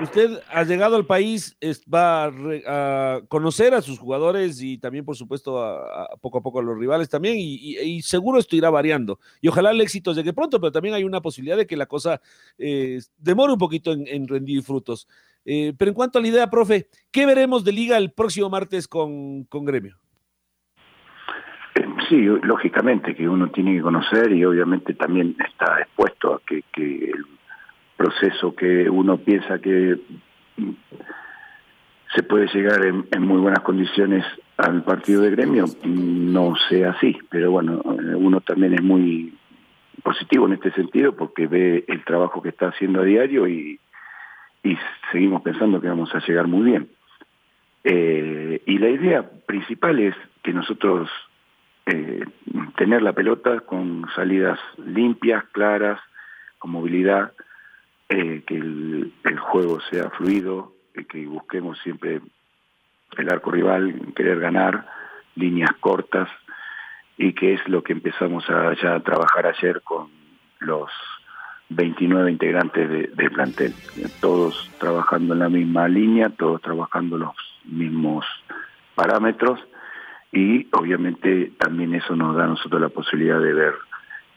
usted 0.00 0.40
ha 0.48 0.62
llegado 0.62 0.94
al 0.94 1.06
país, 1.06 1.56
va 1.92 2.26
a, 2.26 3.20
conocer 3.26 3.74
a 3.74 3.82
sus 3.82 3.98
jugadores 3.98 4.62
y 4.62 4.78
también, 4.78 5.04
por 5.04 5.16
supuesto, 5.16 5.60
a, 5.60 6.08
poco 6.20 6.38
a 6.38 6.40
poco 6.40 6.60
a 6.60 6.62
los 6.62 6.78
rivales 6.78 7.08
también, 7.08 7.34
y, 7.38 8.00
seguro 8.02 8.38
esto 8.38 8.54
irá 8.54 8.70
variando. 8.70 9.18
Y 9.40 9.48
ojalá 9.48 9.72
el 9.72 9.80
éxito 9.80 10.12
llegue 10.12 10.32
pronto, 10.32 10.60
pero 10.60 10.70
también 10.70 10.94
hay 10.94 11.02
una 11.02 11.20
posibilidad 11.20 11.56
de 11.56 11.66
que 11.66 11.76
la 11.76 11.86
cosa 11.86 12.20
eh, 12.58 13.00
demore 13.16 13.52
un 13.52 13.58
poquito 13.58 13.92
en, 13.92 14.06
en 14.06 14.28
rendir 14.28 14.62
frutos. 14.62 15.08
Eh, 15.44 15.72
pero 15.76 15.90
en 15.90 15.94
cuanto 15.94 16.18
a 16.18 16.22
la 16.22 16.28
idea, 16.28 16.48
profe, 16.48 16.88
¿qué 17.10 17.26
veremos 17.26 17.64
de 17.64 17.72
liga 17.72 17.96
el 17.96 18.12
próximo 18.12 18.48
martes 18.48 18.86
con, 18.86 19.44
con 19.44 19.64
Gremio? 19.64 19.98
Sí, 22.08 22.16
lógicamente 22.42 23.14
que 23.14 23.28
uno 23.28 23.48
tiene 23.48 23.74
que 23.74 23.82
conocer 23.82 24.32
y 24.32 24.44
obviamente 24.44 24.94
también 24.94 25.36
está 25.44 25.80
expuesto 25.80 26.34
a 26.34 26.40
que, 26.46 26.62
el 26.76 27.24
proceso 27.96 28.54
que 28.54 28.88
uno 28.88 29.18
piensa 29.18 29.58
que 29.58 29.98
se 32.14 32.22
puede 32.22 32.46
llegar 32.48 32.84
en, 32.84 33.22
muy 33.22 33.40
buenas 33.40 33.60
condiciones 33.60 34.24
al 34.56 34.82
partido 34.84 35.22
de 35.22 35.30
gremio, 35.30 35.64
no 35.84 36.54
sea 36.68 36.90
así. 36.90 37.18
Pero 37.28 37.50
bueno, 37.50 37.80
uno 37.84 38.40
también 38.40 38.74
es 38.74 38.82
muy 38.82 39.34
positivo 40.02 40.46
en 40.46 40.54
este 40.54 40.72
sentido 40.72 41.14
porque 41.14 41.46
ve 41.46 41.84
el 41.88 42.04
trabajo 42.04 42.40
que 42.40 42.50
está 42.50 42.68
haciendo 42.68 43.00
a 43.00 43.04
diario 43.04 43.46
y, 43.48 43.78
y 44.62 44.76
seguimos 45.12 45.42
pensando 45.42 45.80
que 45.80 45.88
vamos 45.88 46.14
a 46.14 46.20
llegar 46.20 46.46
muy 46.46 46.70
bien. 46.70 46.88
Eh, 47.84 48.62
y 48.66 48.78
la 48.78 48.90
idea 48.90 49.30
principal 49.46 49.98
es 49.98 50.14
que 50.42 50.52
nosotros 50.52 51.08
eh, 51.90 52.22
tener 52.76 53.00
la 53.00 53.14
pelota 53.14 53.60
con 53.60 54.06
salidas 54.14 54.58
limpias, 54.76 55.44
claras, 55.52 55.98
con 56.58 56.72
movilidad, 56.72 57.32
eh, 58.10 58.42
que 58.46 58.56
el, 58.56 59.12
juego 59.40 59.80
sea 59.80 60.10
fluido, 60.10 60.74
que 61.08 61.26
busquemos 61.26 61.78
siempre 61.78 62.20
el 63.16 63.32
arco 63.32 63.50
rival, 63.50 64.12
querer 64.14 64.38
ganar, 64.38 64.86
líneas 65.34 65.70
cortas, 65.80 66.28
y 67.16 67.32
que 67.32 67.54
es 67.54 67.68
lo 67.68 67.82
que 67.82 67.94
empezamos 67.94 68.48
a 68.50 68.74
ya 68.74 69.00
trabajar 69.00 69.46
ayer 69.46 69.80
con 69.80 70.10
los 70.60 70.90
29 71.70 72.30
integrantes 72.30 72.90
de, 72.90 73.10
de, 73.14 73.30
plantel, 73.30 73.72
todos 74.20 74.70
trabajando 74.78 75.32
en 75.32 75.40
la 75.40 75.48
misma 75.48 75.88
línea, 75.88 76.28
todos 76.28 76.60
trabajando 76.60 77.16
los 77.16 77.34
mismos 77.64 78.26
parámetros 78.94 79.58
y 80.32 80.66
obviamente 80.72 81.52
también 81.58 81.94
eso 81.94 82.14
nos 82.14 82.36
da 82.36 82.44
a 82.44 82.48
nosotros 82.48 82.80
la 82.80 82.90
posibilidad 82.90 83.40
de 83.40 83.52
ver 83.52 83.74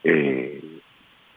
eh, 0.04 0.82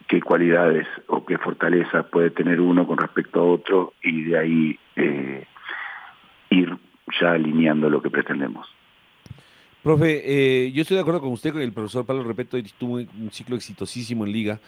qué 0.08 0.20
cualidades 0.20 0.86
o 1.08 1.24
qué 1.24 1.38
fortalezas 1.38 2.06
puede 2.06 2.30
tener 2.30 2.60
uno 2.60 2.86
con 2.86 2.98
respecto 2.98 3.40
a 3.40 3.44
otro 3.44 3.94
y 4.02 4.24
de 4.24 4.38
ahí 4.38 4.78
eh, 4.96 5.46
ir 6.50 6.76
ya 7.20 7.32
alineando 7.32 7.90
lo 7.90 8.00
que 8.00 8.10
pretendemos. 8.10 8.66
Profe, 9.82 10.22
eh, 10.24 10.72
yo 10.72 10.82
estoy 10.82 10.94
de 10.96 11.02
acuerdo 11.02 11.20
con 11.20 11.32
usted, 11.32 11.52
con 11.52 11.60
el 11.60 11.72
profesor 11.72 12.06
Pablo 12.06 12.24
Repeto, 12.24 12.56
tuvo 12.78 12.94
un 12.94 13.30
ciclo 13.30 13.56
exitosísimo 13.56 14.24
en 14.24 14.32
liga. 14.32 14.60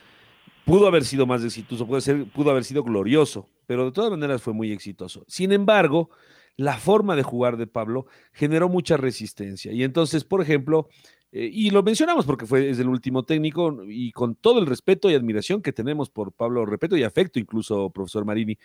Pudo 0.65 0.89
haber 0.89 1.05
sido 1.05 1.27
más 1.27 1.45
exitoso, 1.45 1.87
puede 1.87 2.03
ser, 2.03 2.25
pudo 2.27 2.51
haber 2.51 2.65
sido 2.65 2.83
glorioso, 2.83 3.49
pero 3.67 3.87
de 3.87 3.93
todas 3.93 4.11
maneras 4.11 4.43
fue 4.43 4.53
muy 4.53 4.73
exitoso. 4.73 5.25
Sin 5.29 5.53
embargo, 5.53 6.11
la 6.57 6.79
forma 6.79 7.17
de 7.17 7.23
jugar 7.23 7.57
de 7.57 7.67
Pablo 7.67 8.07
generó 8.33 8.69
mucha 8.69 8.97
resistencia. 8.97 9.73
Y 9.73 9.83
entonces, 9.83 10.25
por 10.25 10.41
ejemplo, 10.41 10.89
eh, 11.33 11.51
y 11.53 11.71
lo 11.71 11.83
mencionamos 11.83 12.25
porque 12.25 12.47
fue 12.47 12.71
es 12.71 12.79
el 12.79 12.89
último 12.89 13.25
técnico 13.25 13.83
y 13.87 14.13
con 14.13 14.37
todo 14.37 14.59
el 14.59 14.67
respeto 14.67 15.11
y 15.11 15.15
admiración 15.15 15.61
que 15.61 15.73
tenemos 15.73 16.09
por 16.09 16.33
Pablo 16.33 16.65
Repeto 16.65 16.97
y 16.97 17.03
afecto 17.03 17.39
incluso, 17.39 17.91
profesor 17.91 18.25
Marini, 18.25 18.59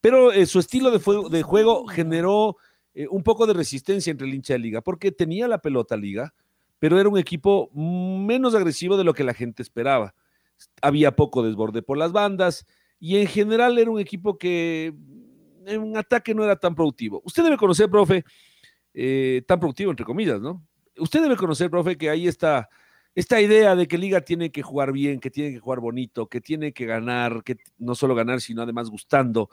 pero 0.00 0.32
eh, 0.32 0.44
su 0.46 0.58
estilo 0.58 0.90
de, 0.90 1.00
de 1.30 1.42
juego 1.42 1.86
generó 1.86 2.56
eh, 2.94 3.06
un 3.08 3.22
poco 3.22 3.46
de 3.46 3.54
resistencia 3.54 4.10
entre 4.10 4.26
el 4.26 4.34
hincha 4.34 4.54
de 4.54 4.58
liga, 4.58 4.80
porque 4.80 5.12
tenía 5.12 5.46
la 5.48 5.62
pelota 5.62 5.96
liga, 5.96 6.34
pero 6.78 6.98
era 6.98 7.08
un 7.08 7.18
equipo 7.18 7.70
menos 7.72 8.54
agresivo 8.54 8.96
de 8.96 9.04
lo 9.04 9.14
que 9.14 9.24
la 9.24 9.34
gente 9.34 9.62
esperaba. 9.62 10.14
Había 10.82 11.14
poco 11.14 11.42
desborde 11.42 11.82
por 11.82 11.96
las 11.96 12.12
bandas 12.12 12.66
y 12.98 13.16
en 13.18 13.28
general 13.28 13.78
era 13.78 13.90
un 13.90 14.00
equipo 14.00 14.38
que 14.38 14.94
un 15.76 15.96
ataque 15.96 16.34
no 16.34 16.44
era 16.44 16.56
tan 16.56 16.74
productivo. 16.74 17.20
Usted 17.24 17.42
debe 17.42 17.56
conocer, 17.56 17.90
profe, 17.90 18.24
eh, 18.94 19.42
tan 19.46 19.60
productivo 19.60 19.90
entre 19.90 20.06
comillas, 20.06 20.40
¿no? 20.40 20.66
Usted 20.96 21.22
debe 21.22 21.36
conocer, 21.36 21.70
profe, 21.70 21.96
que 21.96 22.10
ahí 22.10 22.26
está 22.26 22.68
esta 23.14 23.40
idea 23.40 23.74
de 23.74 23.88
que 23.88 23.98
Liga 23.98 24.20
tiene 24.20 24.52
que 24.52 24.62
jugar 24.62 24.92
bien, 24.92 25.18
que 25.18 25.30
tiene 25.30 25.52
que 25.52 25.58
jugar 25.58 25.80
bonito, 25.80 26.28
que 26.28 26.40
tiene 26.40 26.72
que 26.72 26.86
ganar, 26.86 27.42
que 27.42 27.56
no 27.78 27.94
solo 27.96 28.14
ganar, 28.14 28.40
sino 28.40 28.62
además 28.62 28.90
gustando. 28.90 29.50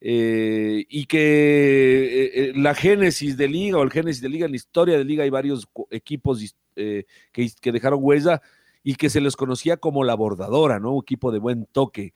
Eh, 0.00 0.84
y 0.90 1.06
que 1.06 2.30
eh, 2.34 2.52
la 2.54 2.74
génesis 2.74 3.38
de 3.38 3.48
liga 3.48 3.78
o 3.78 3.82
el 3.82 3.90
génesis 3.90 4.20
de 4.20 4.28
liga, 4.28 4.44
en 4.44 4.52
la 4.52 4.56
historia 4.56 4.98
de 4.98 5.04
liga 5.04 5.24
hay 5.24 5.30
varios 5.30 5.66
equipos 5.90 6.54
que, 6.74 7.06
que, 7.32 7.72
dejaron 7.72 8.00
huella 8.02 8.42
y 8.82 8.96
que 8.96 9.08
se 9.08 9.22
les 9.22 9.34
conocía 9.34 9.78
como 9.78 10.04
la 10.04 10.14
bordadora, 10.14 10.78
¿no? 10.78 10.92
Un 10.92 11.02
equipo 11.02 11.32
de 11.32 11.38
buen 11.38 11.66
toque. 11.72 12.12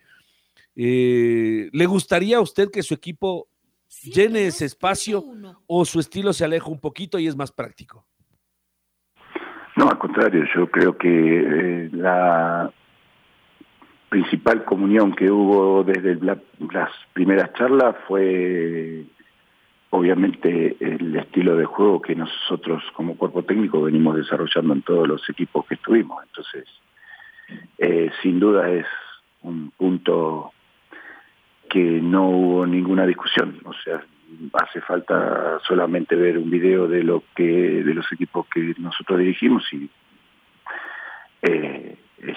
¿Le 0.74 1.86
gustaría 1.86 2.38
a 2.38 2.40
usted 2.40 2.70
que 2.70 2.82
su 2.82 2.94
equipo 2.94 3.48
llene 4.02 4.46
ese 4.46 4.64
espacio 4.64 5.24
o 5.66 5.84
su 5.84 6.00
estilo 6.00 6.32
se 6.32 6.44
aleja 6.44 6.68
un 6.68 6.80
poquito 6.80 7.18
y 7.18 7.26
es 7.26 7.36
más 7.36 7.52
práctico? 7.52 8.06
No, 9.76 9.88
al 9.88 9.98
contrario, 9.98 10.44
yo 10.54 10.70
creo 10.70 10.96
que 10.96 11.88
la, 11.92 12.72
principal 14.10 14.64
comunión 14.64 15.14
que 15.14 15.30
hubo 15.30 15.84
desde 15.84 16.16
las 16.16 16.90
primeras 17.14 17.52
charlas 17.54 17.96
fue 18.06 19.04
obviamente 19.90 20.76
el 20.80 21.16
estilo 21.16 21.56
de 21.56 21.64
juego 21.64 22.02
que 22.02 22.14
nosotros 22.14 22.82
como 22.94 23.16
cuerpo 23.16 23.44
técnico 23.44 23.82
venimos 23.82 24.16
desarrollando 24.16 24.74
en 24.74 24.82
todos 24.82 25.08
los 25.08 25.30
equipos 25.30 25.64
que 25.66 25.74
estuvimos. 25.74 26.22
Entonces, 26.24 26.64
eh, 27.78 28.10
sin 28.20 28.40
duda 28.40 28.68
es 28.68 28.86
un 29.42 29.70
punto 29.70 30.52
que 31.70 31.80
no 31.80 32.28
hubo 32.28 32.66
ninguna 32.66 33.06
discusión. 33.06 33.58
O 33.64 33.72
sea, 33.72 34.02
hace 34.54 34.80
falta 34.80 35.58
solamente 35.66 36.16
ver 36.16 36.36
un 36.36 36.50
video 36.50 36.86
de 36.86 37.02
lo 37.02 37.22
que 37.34 37.44
de 37.82 37.94
los 37.94 38.10
equipos 38.12 38.46
que 38.52 38.74
nosotros 38.78 39.18
dirigimos 39.18 39.64
y 39.72 39.88
eh, 41.42 41.96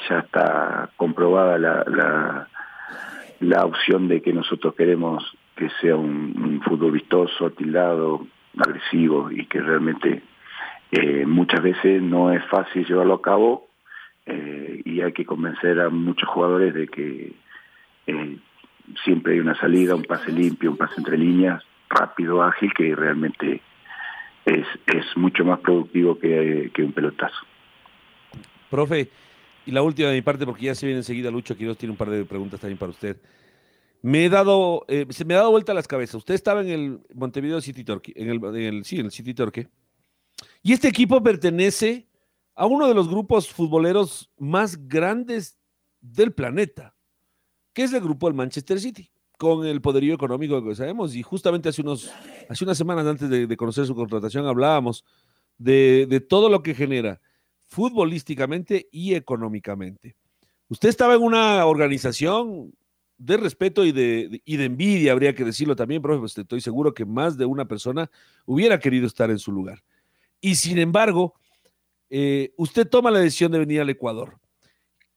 ya 0.10 0.20
está 0.20 0.90
comprobada 0.96 1.58
la, 1.58 2.48
la, 3.40 3.66
opción 3.66 4.08
de 4.08 4.22
que 4.22 4.32
nosotros 4.32 4.76
queremos 4.76 5.24
que 5.56 5.70
sea 5.82 5.96
un, 5.96 6.62
fútbol 6.64 6.92
vistoso, 6.92 7.52
tildado, 7.52 8.26
agresivo 8.58 9.30
y 9.30 9.46
que 9.48 9.60
realmente 9.60 10.24
eh, 10.92 11.26
muchas 11.26 11.62
veces 11.62 12.02
no 12.02 12.32
es 12.32 12.44
fácil 12.46 12.86
llevarlo 12.86 13.16
a 13.16 13.22
cabo 13.22 13.68
eh, 14.26 14.82
y 14.86 15.02
hay 15.02 15.12
que 15.12 15.26
convencer 15.26 15.80
a 15.82 15.90
muchos 15.90 16.30
jugadores 16.30 16.74
de 16.74 16.88
que 16.88 17.34
siempre 19.04 19.34
hay 19.34 19.40
una 19.40 19.60
salida, 19.60 19.96
un 19.96 20.04
pase 20.04 20.32
limpio, 20.32 20.72
un 20.72 20.78
pase 20.78 20.96
entre 20.98 21.18
líneas, 21.18 21.64
rápido, 21.90 22.42
ágil, 22.42 22.72
que 22.74 22.96
realmente 22.96 23.62
es, 24.46 24.68
es 24.88 25.06
mucho 25.16 25.46
más 25.46 25.60
productivo 25.60 26.18
que, 26.18 26.72
que 26.74 26.84
un 26.84 26.92
pelotazo. 26.92 27.36
Profe, 28.70 29.10
y 29.66 29.72
la 29.72 29.82
última 29.82 30.10
de 30.10 30.16
mi 30.16 30.22
parte, 30.22 30.46
porque 30.46 30.66
ya 30.66 30.76
se 30.76 30.86
viene 30.86 31.00
enseguida 31.00 31.32
Lucho 31.32 31.56
Quiroz, 31.56 31.78
tiene 31.78 31.92
un 31.92 31.98
par 31.98 32.10
de 32.10 32.26
preguntas 32.26 32.60
también 32.60 32.78
para 32.78 32.92
usted. 32.92 33.18
Me 34.02 34.26
he 34.26 34.30
dado, 34.30 34.84
eh, 34.90 35.06
se 35.10 35.24
me 35.24 35.34
ha 35.34 35.38
dado 35.38 35.52
vuelta 35.52 35.72
a 35.72 35.76
las 35.76 35.88
cabezas. 35.88 36.16
Usted 36.16 36.34
estaba 36.34 36.62
en 36.62 36.70
el 36.70 37.00
Montevideo 37.14 37.62
City 37.62 37.86
Torque, 37.86 38.12
en 38.16 38.30
el, 38.30 38.84
sí, 38.84 39.00
en 39.00 39.06
el 39.06 39.12
City 39.12 39.34
Torque. 39.34 39.70
Y 40.62 40.74
este 40.74 40.90
equipo 40.90 41.24
pertenece 41.24 42.08
a 42.56 42.66
uno 42.66 42.88
de 42.88 42.94
los 42.94 43.08
grupos 43.08 43.50
futboleros 43.50 44.30
más 44.38 44.88
grandes 44.88 45.58
del 46.02 46.34
planeta, 46.34 46.96
que 47.74 47.84
es 47.84 47.94
el 47.94 48.02
grupo 48.02 48.28
del 48.28 48.36
Manchester 48.36 48.80
City, 48.80 49.12
con 49.38 49.66
el 49.66 49.82
poderío 49.82 50.14
económico 50.14 50.64
que 50.64 50.76
sabemos. 50.76 51.16
Y 51.16 51.24
justamente 51.24 51.70
hace, 51.70 51.82
unos, 51.82 52.12
hace 52.50 52.64
unas 52.64 52.78
semanas 52.78 53.06
antes 53.06 53.30
de, 53.30 53.58
conocer 53.58 53.86
su 53.86 53.96
contratación 53.96 54.46
hablábamos 54.46 55.04
de, 55.58 56.08
de 56.10 56.20
todo 56.22 56.50
lo 56.50 56.64
que 56.64 56.76
genera 56.76 57.20
futbolísticamente 57.64 58.88
y 58.92 59.16
económicamente. 59.16 60.16
Usted 60.70 60.90
estaba 60.90 61.16
en 61.16 61.22
una 61.22 61.66
organización 61.66 62.74
de 63.18 63.38
respeto 63.38 63.86
y 63.86 63.92
de, 63.92 64.42
y 64.44 64.58
de 64.58 64.66
envidia, 64.66 65.12
habría 65.12 65.34
que 65.34 65.44
decirlo 65.44 65.76
también, 65.76 66.02
profe, 66.02 66.20
pues 66.20 66.38
estoy 66.38 66.62
seguro 66.62 66.94
que 66.94 67.06
más 67.06 67.38
de 67.38 67.46
una 67.46 67.66
persona 67.66 68.10
hubiera 68.46 68.80
querido 68.80 69.08
estar 69.08 69.32
en 69.32 69.40
su 69.40 69.52
lugar. 69.52 69.84
Y 70.42 70.56
sin 70.56 70.78
embargo, 70.78 71.36
eh, 72.10 72.54
usted 72.58 72.88
toma 72.88 73.12
la 73.12 73.20
decisión 73.20 73.52
de 73.52 73.60
venir 73.60 73.82
al 73.82 73.90
Ecuador. 73.90 74.38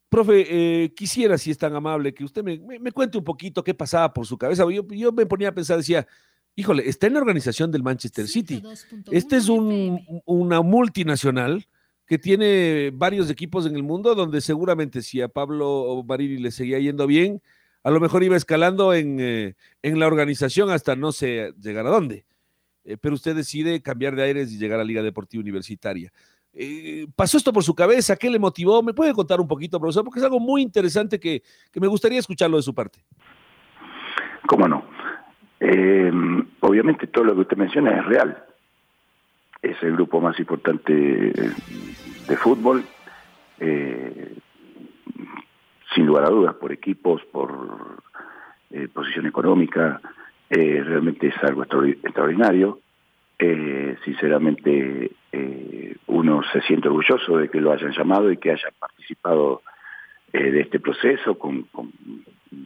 Profe, 0.08 0.46
eh, 0.48 0.94
quisiera, 0.94 1.36
si 1.36 1.50
es 1.50 1.58
tan 1.58 1.74
amable, 1.74 2.14
que 2.14 2.24
usted 2.24 2.44
me, 2.44 2.58
cuente 2.92 3.18
un 3.18 3.24
poquito 3.24 3.64
qué 3.64 3.74
pasaba 3.74 4.12
por 4.12 4.26
su 4.26 4.38
cabeza. 4.38 4.64
Yo, 4.70 4.86
yo, 4.88 5.12
me 5.12 5.26
ponía 5.26 5.48
a 5.48 5.54
pensar, 5.54 5.78
decía, 5.78 6.06
híjole, 6.54 6.88
está 6.88 7.06
en 7.06 7.14
la 7.14 7.20
organización 7.20 7.70
del 7.72 7.82
Manchester 7.82 8.28
City. 8.28 8.62
Este 9.10 9.36
es 9.36 9.48
un, 9.48 10.00
una 10.24 10.62
multinacional 10.62 11.66
que 12.06 12.18
tiene 12.18 12.92
varios 12.94 13.28
equipos 13.30 13.66
en 13.66 13.74
el 13.74 13.82
mundo, 13.82 14.14
donde 14.14 14.40
seguramente 14.40 15.02
si 15.02 15.20
a 15.20 15.28
Pablo 15.28 16.04
Marini 16.06 16.38
le 16.38 16.52
seguía 16.52 16.78
yendo 16.78 17.06
bien, 17.06 17.42
a 17.82 17.90
lo 17.90 18.00
mejor 18.00 18.22
iba 18.22 18.36
escalando 18.36 18.94
en, 18.94 19.18
eh, 19.20 19.54
en 19.82 19.98
la 19.98 20.06
organización 20.06 20.70
hasta 20.70 20.94
no 20.94 21.12
sé 21.12 21.52
llegar 21.60 21.86
a 21.86 21.90
dónde. 21.90 22.26
Eh, 22.84 22.96
pero 22.96 23.16
usted 23.16 23.34
decide 23.34 23.82
cambiar 23.82 24.14
de 24.14 24.22
aires 24.22 24.52
y 24.52 24.58
llegar 24.58 24.78
a 24.78 24.84
Liga 24.84 25.02
Deportiva 25.02 25.40
Universitaria. 25.40 26.12
Eh, 26.58 27.06
¿Pasó 27.14 27.36
esto 27.36 27.52
por 27.52 27.62
su 27.62 27.74
cabeza? 27.74 28.16
¿Qué 28.16 28.30
le 28.30 28.38
motivó? 28.38 28.82
¿Me 28.82 28.94
puede 28.94 29.12
contar 29.12 29.40
un 29.40 29.46
poquito, 29.46 29.78
profesor? 29.78 30.04
Porque 30.04 30.20
es 30.20 30.24
algo 30.24 30.40
muy 30.40 30.62
interesante 30.62 31.20
que, 31.20 31.42
que 31.70 31.80
me 31.80 31.86
gustaría 31.86 32.18
escucharlo 32.18 32.56
de 32.56 32.62
su 32.62 32.74
parte. 32.74 32.98
¿Cómo 34.46 34.66
no? 34.68 34.84
obviamente 36.60 37.06
todo 37.06 37.24
lo 37.24 37.34
que 37.34 37.40
usted 37.40 37.56
menciona 37.56 37.98
es 37.98 38.04
real 38.04 38.46
es 39.66 39.82
el 39.82 39.92
grupo 39.92 40.20
más 40.20 40.38
importante 40.38 40.92
de, 40.92 42.36
fútbol, 42.36 42.84
eh, 43.58 44.36
sin 45.94 46.06
lugar 46.06 46.24
a 46.24 46.30
dudas, 46.30 46.54
por 46.56 46.72
equipos, 46.72 47.22
por 47.32 48.02
eh, 48.70 48.88
posición 48.92 49.26
económica, 49.26 50.00
eh, 50.50 50.82
realmente 50.84 51.28
es 51.28 51.34
algo 51.42 51.64
extraordinario. 51.64 52.80
Sinceramente, 53.38 55.10
uno 56.06 56.42
se 56.52 56.62
siente 56.62 56.88
orgulloso 56.88 57.36
de 57.36 57.48
que 57.48 57.60
lo 57.60 57.72
hayan 57.72 57.92
llamado 57.92 58.30
y 58.30 58.38
que 58.38 58.52
hayan 58.52 58.72
participado 58.78 59.62
de 60.32 60.60
este 60.60 60.80
proceso 60.80 61.38
con, 61.38 61.66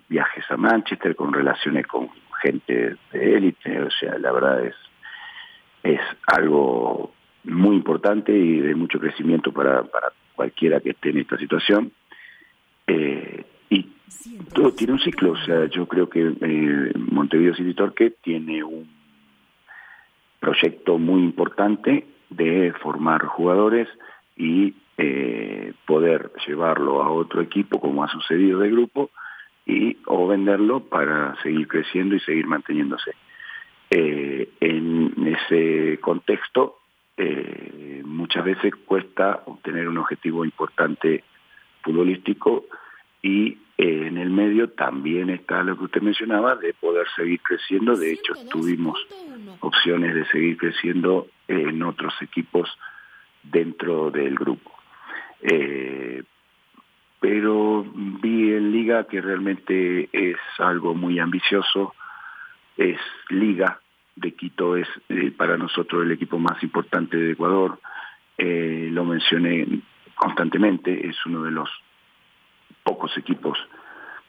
viajes 0.08 0.44
a 0.48 0.56
Manchester, 0.56 1.16
con 1.16 1.32
relaciones 1.32 1.86
con 1.86 2.08
gente 2.42 2.96
de 3.12 3.36
élite, 3.36 3.82
o 3.82 3.90
sea, 3.90 4.18
la 4.18 4.32
verdad 4.32 4.64
es 4.64 4.74
es 5.82 6.00
algo 6.26 7.12
muy 7.44 7.76
importante 7.76 8.36
y 8.36 8.60
de 8.60 8.74
mucho 8.74 8.98
crecimiento 8.98 9.52
para, 9.52 9.82
para 9.84 10.12
cualquiera 10.34 10.80
que 10.80 10.90
esté 10.90 11.10
en 11.10 11.18
esta 11.18 11.38
situación. 11.38 11.92
Eh, 12.86 13.44
y 13.70 13.88
todo 14.52 14.72
tiene 14.72 14.94
un 14.94 15.00
ciclo, 15.00 15.32
o 15.32 15.36
sea, 15.38 15.66
yo 15.66 15.86
creo 15.86 16.08
que 16.08 16.20
eh, 16.40 16.92
Montevideo 16.96 17.54
City 17.54 17.74
Torque 17.74 18.14
tiene 18.22 18.62
un 18.62 18.88
proyecto 20.40 20.98
muy 20.98 21.22
importante 21.22 22.06
de 22.30 22.72
formar 22.82 23.24
jugadores 23.26 23.88
y 24.36 24.74
eh, 24.96 25.72
poder 25.86 26.32
llevarlo 26.46 27.02
a 27.02 27.10
otro 27.10 27.40
equipo, 27.40 27.80
como 27.80 28.02
ha 28.02 28.08
sucedido 28.08 28.58
de 28.58 28.70
grupo, 28.70 29.10
y 29.66 29.98
o 30.06 30.26
venderlo 30.26 30.80
para 30.80 31.40
seguir 31.42 31.68
creciendo 31.68 32.16
y 32.16 32.20
seguir 32.20 32.46
manteniéndose. 32.46 33.12
Eh, 33.90 34.48
en 34.60 35.36
ese 35.36 35.98
contexto, 36.00 36.78
eh, 37.16 38.02
muchas 38.04 38.44
veces 38.44 38.74
cuesta 38.86 39.42
obtener 39.46 39.88
un 39.88 39.98
objetivo 39.98 40.44
importante 40.44 41.24
futbolístico 41.82 42.64
y 43.22 43.58
eh, 43.76 44.06
en 44.06 44.18
el 44.18 44.30
medio 44.30 44.70
también 44.70 45.30
está 45.30 45.62
lo 45.62 45.76
que 45.76 45.84
usted 45.84 46.02
mencionaba 46.02 46.54
de 46.56 46.72
poder 46.74 47.06
seguir 47.16 47.40
creciendo. 47.40 47.96
De 47.96 48.12
hecho, 48.12 48.34
tuvimos 48.50 48.98
opciones 49.60 50.14
de 50.14 50.26
seguir 50.26 50.56
creciendo 50.56 51.28
en 51.48 51.82
otros 51.82 52.14
equipos 52.20 52.68
dentro 53.42 54.10
del 54.10 54.34
grupo. 54.34 54.72
pero 57.20 57.84
vi 58.22 58.52
en 58.52 58.72
Liga 58.72 59.04
que 59.04 59.20
realmente 59.20 60.08
es 60.12 60.38
algo 60.58 60.94
muy 60.94 61.18
ambicioso 61.18 61.94
es 62.80 62.98
Liga 63.28 63.78
de 64.16 64.32
Quito, 64.32 64.76
es 64.76 64.88
eh, 65.10 65.30
para 65.36 65.58
nosotros 65.58 66.02
el 66.02 66.12
equipo 66.12 66.38
más 66.38 66.62
importante 66.62 67.16
de 67.16 67.32
Ecuador, 67.32 67.78
eh, 68.38 68.88
lo 68.90 69.04
mencioné 69.04 69.66
constantemente, 70.14 71.06
es 71.06 71.16
uno 71.26 71.42
de 71.42 71.50
los 71.50 71.68
pocos 72.82 73.16
equipos 73.18 73.58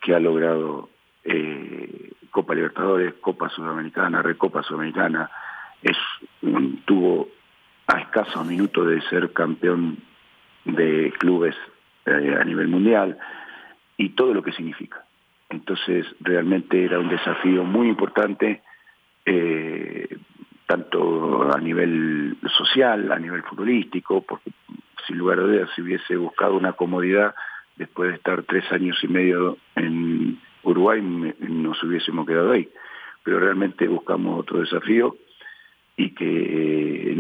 que 0.01 0.13
ha 0.13 0.19
logrado 0.19 0.89
eh, 1.23 2.11
Copa 2.29 2.55
Libertadores, 2.55 3.15
Copa 3.15 3.49
Sudamericana, 3.49 4.21
Recopa 4.21 4.63
Sudamericana, 4.63 5.29
es, 5.81 5.97
tuvo 6.85 7.29
a 7.87 7.99
escasos 7.99 8.45
minutos 8.45 8.87
de 8.87 9.01
ser 9.09 9.33
campeón 9.33 9.97
de 10.65 11.13
clubes 11.17 11.55
a 12.05 12.43
nivel 12.43 12.67
mundial 12.67 13.17
y 13.97 14.09
todo 14.09 14.33
lo 14.33 14.43
que 14.43 14.53
significa. 14.53 15.03
Entonces 15.49 16.05
realmente 16.21 16.83
era 16.83 16.99
un 16.99 17.09
desafío 17.09 17.63
muy 17.63 17.89
importante, 17.89 18.61
eh, 19.25 20.07
tanto 20.65 21.51
a 21.53 21.59
nivel 21.59 22.37
social, 22.57 23.11
a 23.11 23.19
nivel 23.19 23.43
futbolístico, 23.43 24.21
porque 24.21 24.51
sin 25.05 25.17
lugar 25.17 25.39
a 25.39 25.43
dudas 25.43 25.69
si 25.75 25.81
hubiese 25.81 26.15
buscado 26.15 26.55
una 26.55 26.73
comodidad 26.73 27.35
después 27.75 28.09
de 28.09 28.15
estar 28.15 28.43
tres 28.43 28.71
años 28.71 28.97
y 29.03 29.07
medio 29.07 29.57
en 29.75 30.39
Uruguay 30.63 31.01
nos 31.01 31.83
hubiésemos 31.83 32.25
quedado 32.25 32.51
ahí. 32.51 32.69
Pero 33.23 33.39
realmente 33.39 33.87
buscamos 33.87 34.39
otro 34.39 34.59
desafío 34.59 35.15
y 35.95 36.15
que 36.15 37.11
eh, 37.11 37.15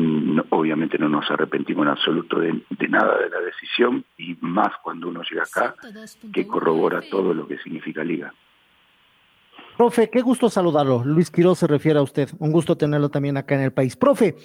obviamente 0.49 0.97
no 0.97 1.09
nos 1.09 1.29
arrepentimos 1.29 1.83
en 1.85 1.91
absoluto 1.91 2.39
de, 2.39 2.61
nada 2.89 3.19
de 3.19 3.29
la 3.29 3.39
decisión 3.41 4.03
y 4.17 4.35
más 4.41 4.71
cuando 4.83 5.09
uno 5.09 5.21
llega 5.29 5.43
acá 5.43 5.75
que 6.33 6.47
corrobora 6.47 7.01
todo 7.09 7.33
lo 7.33 7.47
que 7.47 7.57
significa 7.59 8.03
liga. 8.03 8.33
Profe, 9.77 10.09
qué 10.09 10.21
gusto 10.21 10.49
saludarlo. 10.49 11.03
Luis 11.05 11.31
Quiroz 11.31 11.59
se 11.59 11.67
refiere 11.67 11.99
a 11.99 12.03
usted. 12.03 12.29
Un 12.39 12.51
gusto 12.51 12.75
tenerlo 12.75 13.09
también 13.09 13.37
acá 13.37 13.55
en 13.55 13.61
el 13.61 13.73
país. 13.73 13.95
Profe, 13.95 14.35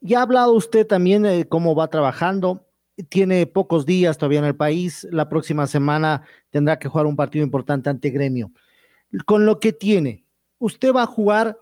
ya 0.00 0.20
ha 0.20 0.22
hablado 0.22 0.52
usted 0.52 0.86
también 0.86 1.22
de 1.22 1.48
cómo 1.48 1.74
va 1.74 1.88
trabajando. 1.88 2.66
Tiene 3.08 3.46
pocos 3.46 3.86
días 3.86 4.18
todavía 4.18 4.40
en 4.40 4.44
el 4.44 4.56
país. 4.56 5.06
La 5.10 5.28
próxima 5.28 5.66
semana 5.66 6.22
tendrá 6.50 6.78
que 6.78 6.88
jugar 6.88 7.06
un 7.06 7.16
partido 7.16 7.44
importante 7.44 7.90
ante 7.90 8.10
Gremio. 8.10 8.52
Con 9.26 9.46
lo 9.46 9.58
que 9.58 9.72
tiene, 9.72 10.24
usted 10.58 10.94
va 10.94 11.02
a 11.02 11.06
jugar 11.06 11.58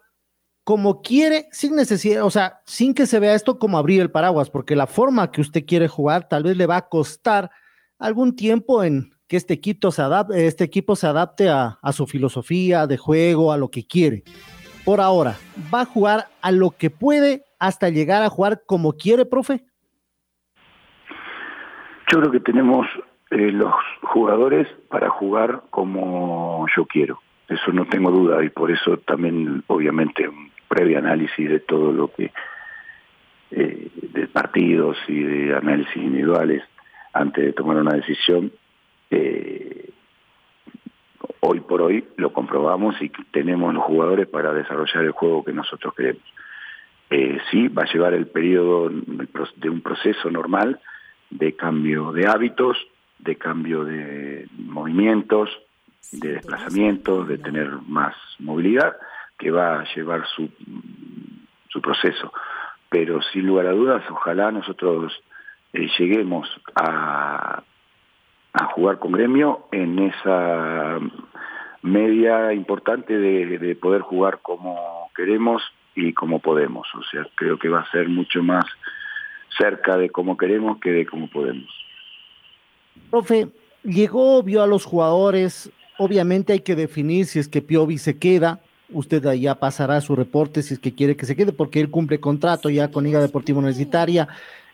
como 0.64 1.00
quiere, 1.00 1.48
sin 1.50 1.76
necesidad, 1.76 2.24
o 2.24 2.30
sea, 2.30 2.60
sin 2.66 2.92
que 2.92 3.06
se 3.06 3.18
vea 3.20 3.34
esto 3.34 3.58
como 3.58 3.78
abrir 3.78 4.02
el 4.02 4.10
paraguas, 4.10 4.50
porque 4.50 4.76
la 4.76 4.86
forma 4.86 5.30
que 5.30 5.40
usted 5.40 5.64
quiere 5.64 5.88
jugar 5.88 6.28
tal 6.28 6.42
vez 6.42 6.58
le 6.58 6.66
va 6.66 6.76
a 6.76 6.88
costar 6.90 7.50
algún 7.98 8.36
tiempo 8.36 8.84
en 8.84 9.10
que 9.28 9.38
este 9.38 9.54
equipo 9.54 9.90
se 9.92 10.02
adapte, 10.02 10.46
este 10.46 10.64
equipo 10.64 10.94
se 10.94 11.06
adapte 11.06 11.48
a, 11.48 11.78
su 11.92 12.06
filosofía 12.06 12.86
de 12.86 12.98
juego, 12.98 13.50
a 13.50 13.56
lo 13.56 13.70
que 13.70 13.86
quiere. 13.86 14.24
Por 14.84 15.00
ahora, 15.00 15.38
¿va 15.72 15.82
a 15.82 15.86
jugar 15.86 16.28
a 16.40 16.50
lo 16.50 16.70
que 16.70 16.90
puede 16.90 17.44
hasta 17.58 17.88
llegar 17.88 18.22
a 18.22 18.28
jugar 18.28 18.62
como 18.66 18.94
quiere, 18.94 19.24
profe? 19.24 19.64
Yo 22.10 22.20
creo 22.20 22.30
que 22.30 22.40
tenemos 22.40 22.86
eh, 23.30 23.52
los 23.52 23.74
jugadores 24.02 24.66
para 24.88 25.10
jugar 25.10 25.64
como 25.68 26.66
yo 26.74 26.86
quiero. 26.86 27.20
Eso 27.46 27.70
no 27.72 27.84
tengo 27.86 28.10
duda 28.10 28.42
y 28.42 28.48
por 28.48 28.70
eso 28.70 28.96
también, 28.98 29.62
obviamente, 29.66 30.30
previo 30.68 30.98
análisis 30.98 31.50
de 31.50 31.60
todo 31.60 31.92
lo 31.92 32.10
que, 32.10 32.32
eh, 33.50 33.90
de 33.94 34.26
partidos 34.28 34.96
y 35.06 35.22
de 35.22 35.56
análisis 35.56 35.96
individuales 35.96 36.62
antes 37.12 37.44
de 37.44 37.52
tomar 37.52 37.76
una 37.76 37.96
decisión, 37.96 38.52
eh, 39.10 39.90
hoy 41.40 41.60
por 41.60 41.82
hoy 41.82 42.06
lo 42.16 42.32
comprobamos 42.32 43.00
y 43.02 43.10
tenemos 43.32 43.74
los 43.74 43.84
jugadores 43.84 44.26
para 44.28 44.54
desarrollar 44.54 45.04
el 45.04 45.12
juego 45.12 45.44
que 45.44 45.52
nosotros 45.52 45.94
queremos. 45.94 46.22
Sí, 47.50 47.68
va 47.68 47.84
a 47.84 47.92
llevar 47.92 48.12
el 48.12 48.26
periodo 48.26 48.90
de 48.90 49.70
un 49.70 49.80
proceso 49.80 50.30
normal 50.30 50.78
de 51.30 51.54
cambio 51.54 52.12
de 52.12 52.26
hábitos, 52.26 52.76
de 53.18 53.36
cambio 53.36 53.84
de 53.84 54.48
movimientos, 54.56 55.50
de 56.12 56.34
desplazamientos, 56.34 57.28
de 57.28 57.38
tener 57.38 57.70
más 57.86 58.14
movilidad, 58.38 58.96
que 59.38 59.50
va 59.50 59.80
a 59.80 59.94
llevar 59.94 60.26
su, 60.26 60.48
su 61.68 61.80
proceso. 61.80 62.32
Pero 62.88 63.20
sin 63.22 63.46
lugar 63.46 63.66
a 63.66 63.72
dudas, 63.72 64.02
ojalá 64.10 64.50
nosotros 64.50 65.12
eh, 65.72 65.88
lleguemos 65.98 66.48
a, 66.74 67.62
a 68.52 68.64
jugar 68.66 68.98
con 68.98 69.12
gremio 69.12 69.66
en 69.70 69.98
esa 69.98 70.98
media 71.82 72.52
importante 72.52 73.16
de, 73.16 73.58
de, 73.58 73.76
poder 73.76 74.02
jugar 74.02 74.40
como 74.42 75.10
queremos 75.14 75.62
y 75.94 76.12
como 76.12 76.40
podemos. 76.40 76.88
O 76.94 77.02
sea, 77.04 77.26
creo 77.34 77.58
que 77.58 77.68
va 77.68 77.80
a 77.80 77.90
ser 77.90 78.08
mucho 78.08 78.42
más 78.42 78.64
cerca 79.58 79.96
de 79.96 80.10
como 80.10 80.36
queremos 80.36 80.78
que 80.80 80.90
de 80.90 81.06
como 81.06 81.28
podemos. 81.28 81.68
Profe, 83.10 83.48
llegó, 83.84 84.42
vio 84.42 84.62
a 84.62 84.66
los 84.66 84.84
jugadores, 84.84 85.70
obviamente 85.98 86.52
hay 86.52 86.60
que 86.60 86.76
definir 86.76 87.26
si 87.26 87.38
es 87.38 87.48
que 87.48 87.62
Piovi 87.62 87.98
se 87.98 88.18
queda, 88.18 88.60
usted 88.90 89.22
ya 89.34 89.56
pasará 89.56 90.00
su 90.00 90.16
reporte 90.16 90.62
si 90.62 90.74
es 90.74 90.80
que 90.80 90.94
quiere 90.94 91.16
que 91.16 91.26
se 91.26 91.36
quede, 91.36 91.52
porque 91.52 91.80
él 91.80 91.90
cumple 91.90 92.20
contrato 92.20 92.70
ya 92.70 92.90
con 92.90 93.04
Liga 93.04 93.20
Deportiva 93.20 93.58
Universitaria. 93.58 94.28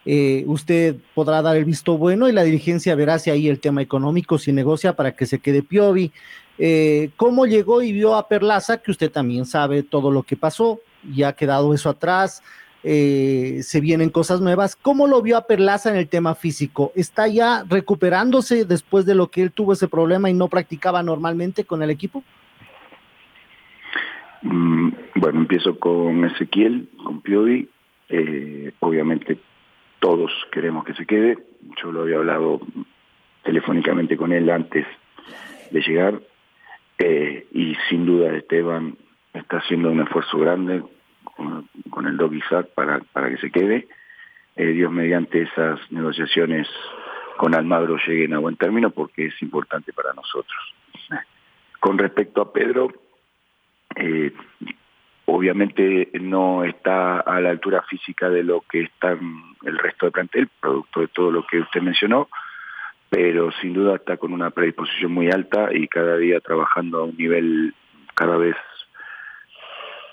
Eh, 0.07 0.45
usted 0.47 0.97
podrá 1.15 1.41
dar 1.41 1.57
el 1.57 1.65
visto 1.65 1.97
bueno 1.97 2.29
y 2.29 2.33
la 2.33 2.43
dirigencia 2.43 2.95
verá 2.95 3.19
si 3.19 3.31
ahí 3.31 3.49
el 3.49 3.59
tema 3.59 3.81
económico 3.81 4.37
si 4.37 4.53
negocia 4.53 4.95
para 4.95 5.13
que 5.13 5.27
se 5.27 5.39
quede 5.39 5.63
Piovi. 5.63 6.13
Eh, 6.59 7.11
¿Cómo 7.17 7.47
llegó 7.47 7.83
y 7.83 7.93
vio 7.93 8.15
a 8.15 8.29
Perlaza? 8.29 8.79
Que 8.79 8.91
usted 8.91 9.11
también 9.11 9.47
sabe 9.47 9.83
todo 9.83 10.11
lo 10.11 10.23
que 10.23 10.37
pasó, 10.37 10.81
ya 11.15 11.29
ha 11.29 11.33
quedado 11.33 11.75
eso 11.75 11.89
atrás, 11.89 12.43
eh, 12.87 13.61
se 13.63 13.81
vienen 13.81 14.11
cosas 14.11 14.43
nuevas. 14.43 14.77
¿Cómo 14.77 15.07
lo 15.07 15.23
vio 15.23 15.39
a 15.39 15.47
Perlaza 15.47 15.89
en 15.91 15.97
el 15.97 16.07
tema 16.07 16.35
físico? 16.35 16.93
¿Está 16.95 17.27
ya 17.29 17.65
recuperándose 17.67 18.67
después 18.67 19.07
de 19.07 19.15
lo 19.15 19.29
que 19.29 19.41
él 19.43 19.53
tuvo 19.53 19.73
ese 19.73 19.89
problema 19.89 20.29
y 20.29 20.35
no 20.35 20.49
practicaba 20.49 21.03
normalmente 21.03 21.65
con 21.65 21.83
el 21.83 21.89
equipo? 21.89 22.23
Mm, 24.43 24.91
bueno, 25.15 25.41
empiezo 25.41 25.79
con 25.79 26.27
Ezequiel, 26.27 26.91
con 27.03 27.23
Piovi. 27.23 27.71
Eh, 28.11 28.73
obviamente 28.81 29.39
todos 29.99 30.31
queremos 30.53 30.85
que 30.85 30.93
se 30.93 31.07
quede. 31.07 31.39
Yo 31.83 31.91
lo 31.91 32.03
había 32.03 32.17
hablado 32.17 32.61
telefónicamente 33.45 34.19
con 34.19 34.31
él 34.31 34.51
antes 34.51 34.87
de 35.71 35.81
llegar. 35.81 36.21
Eh, 36.99 37.47
y 37.51 37.75
sin 37.89 38.05
duda 38.05 38.37
Esteban 38.37 38.99
está 39.33 39.57
haciendo 39.57 39.91
un 39.91 40.03
esfuerzo 40.03 40.39
grande 40.39 40.83
con, 41.37 42.07
el 42.07 42.17
Dog 42.17 42.35
Isaac 42.35 42.69
para, 42.75 43.01
para 43.13 43.31
que 43.31 43.39
se 43.39 43.51
quede. 43.51 43.89
eh, 44.57 44.67
Dios 44.67 44.93
mediante 44.93 45.43
esas 45.43 45.81
negociaciones 45.91 46.69
con 47.37 47.55
Almagro 47.55 47.97
lleguen 48.07 48.35
a 48.35 48.39
buen 48.39 48.57
término 48.57 48.91
porque 48.91 49.27
es 49.27 49.43
importante 49.43 49.93
para 49.93 50.13
nosotros. 50.13 50.75
Con 51.81 51.99
respecto 51.99 52.41
a 52.41 52.51
Pedro, 52.51 52.89
eh, 53.97 54.33
obviamente 55.27 56.11
no 56.21 56.65
está 56.65 57.21
a 57.21 57.41
la 57.41 57.51
altura 57.51 57.83
física 57.83 58.31
de 58.31 58.43
lo 58.43 58.63
que 58.63 58.83
está 58.83 59.13
el 59.13 59.79
resto 59.79 60.07
del 60.07 60.13
plantel, 60.13 60.49
producto 60.61 61.01
de 61.01 61.09
todo 61.09 61.31
lo 61.31 61.47
que 61.47 61.61
usted 61.61 61.83
mencionó, 61.83 62.29
pero 63.11 63.51
sin 63.61 63.75
duda 63.75 63.97
está 63.97 64.17
con 64.17 64.33
una 64.33 64.51
predisposición 64.51 65.13
muy 65.13 65.31
alta 65.31 65.69
y 65.73 65.87
cada 65.89 66.17
día 66.17 66.41
trabajando 66.41 67.01
a 67.01 67.05
un 67.05 67.17
nivel 67.17 67.75
cada 68.15 68.37
vez 68.37 68.57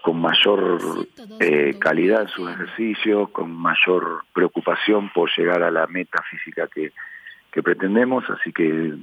con 0.01 0.19
mayor 0.19 1.07
eh, 1.39 1.75
calidad 1.79 2.23
en 2.23 2.27
sus 2.29 2.49
ejercicios, 2.49 3.29
con 3.29 3.51
mayor 3.51 4.23
preocupación 4.33 5.11
por 5.13 5.29
llegar 5.37 5.63
a 5.63 5.71
la 5.71 5.87
meta 5.87 6.21
física 6.29 6.67
que, 6.67 6.91
pretendemos, 7.61 8.23
así 8.29 8.51
que 8.51 8.93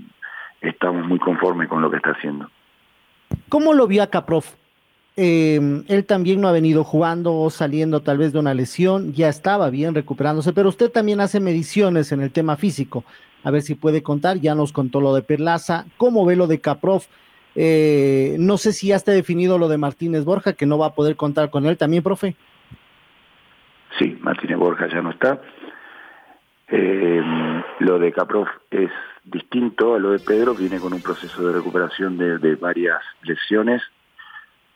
estamos 0.61 1.07
muy 1.07 1.19
conformes 1.19 1.69
con 1.69 1.83
lo 1.83 1.91
que 1.91 1.99
está 1.99 2.11
haciendo. 2.11 2.51
¿Cómo 3.49 3.75
lo 3.75 3.87
vio 3.87 4.03
acá, 4.03 4.25
prof? 4.25 4.55
Eh, 5.17 5.83
él 5.89 6.05
también 6.07 6.41
no 6.41 6.49
ha 6.49 6.53
venido 6.53 6.85
jugando 6.85 7.35
o 7.35 7.51
saliendo 7.51 8.03
tal 8.03 8.19
vez 8.19 8.33
de 8.33 8.39
una 8.39 8.55
lesión, 8.55 9.13
ya 9.13 9.29
estaba 9.29 9.69
bien 9.69 9.95
recuperándose, 9.95 10.53
pero 10.53 10.69
usted 10.69 10.91
también 10.91 11.21
hace 11.21 11.41
mediciones 11.41 12.13
en 12.13 12.23
el 12.23 12.31
tema 12.31 12.57
físico. 12.57 13.05
A 13.45 13.51
ver 13.51 13.63
si 13.63 13.75
puede 13.75 14.03
contar, 14.03 14.39
ya 14.39 14.55
nos 14.55 14.73
contó 14.73 15.01
lo 15.01 15.15
de 15.15 15.23
Perlaza, 15.23 15.87
¿cómo 15.97 16.25
ve 16.25 16.37
lo 16.37 16.47
de 16.47 16.61
Caprof? 16.61 17.07
Eh, 17.55 18.37
no 18.39 18.57
sé 18.57 18.73
si 18.73 18.89
ya 18.89 18.97
está 18.97 19.13
definido 19.13 19.59
lo 19.59 19.69
de 19.69 19.79
Martínez 19.79 20.25
Borja, 20.25 20.53
que 20.53 20.67
no 20.67 20.79
va 20.79 20.87
a 20.87 20.95
poder 20.95 21.17
contar 21.17 21.51
con 21.51 21.67
él 21.67 21.77
también, 21.77 22.03
profe. 22.03 22.37
Sí, 23.99 24.17
Martínez 24.21 24.59
Borja 24.59 24.89
ya 24.89 25.03
no 25.03 25.11
está. 25.11 25.41
Eh, 26.69 27.23
lo 27.81 27.99
de 27.99 28.13
Caprof 28.13 28.49
es 28.71 28.91
distinto 29.25 29.95
a 29.95 29.99
lo 29.99 30.11
de 30.11 30.19
Pedro, 30.19 30.55
viene 30.55 30.79
con 30.79 30.93
un 30.93 31.03
proceso 31.03 31.47
de 31.47 31.53
recuperación 31.53 32.19
de, 32.19 32.55
varias 32.57 33.01
lesiones. 33.23 33.83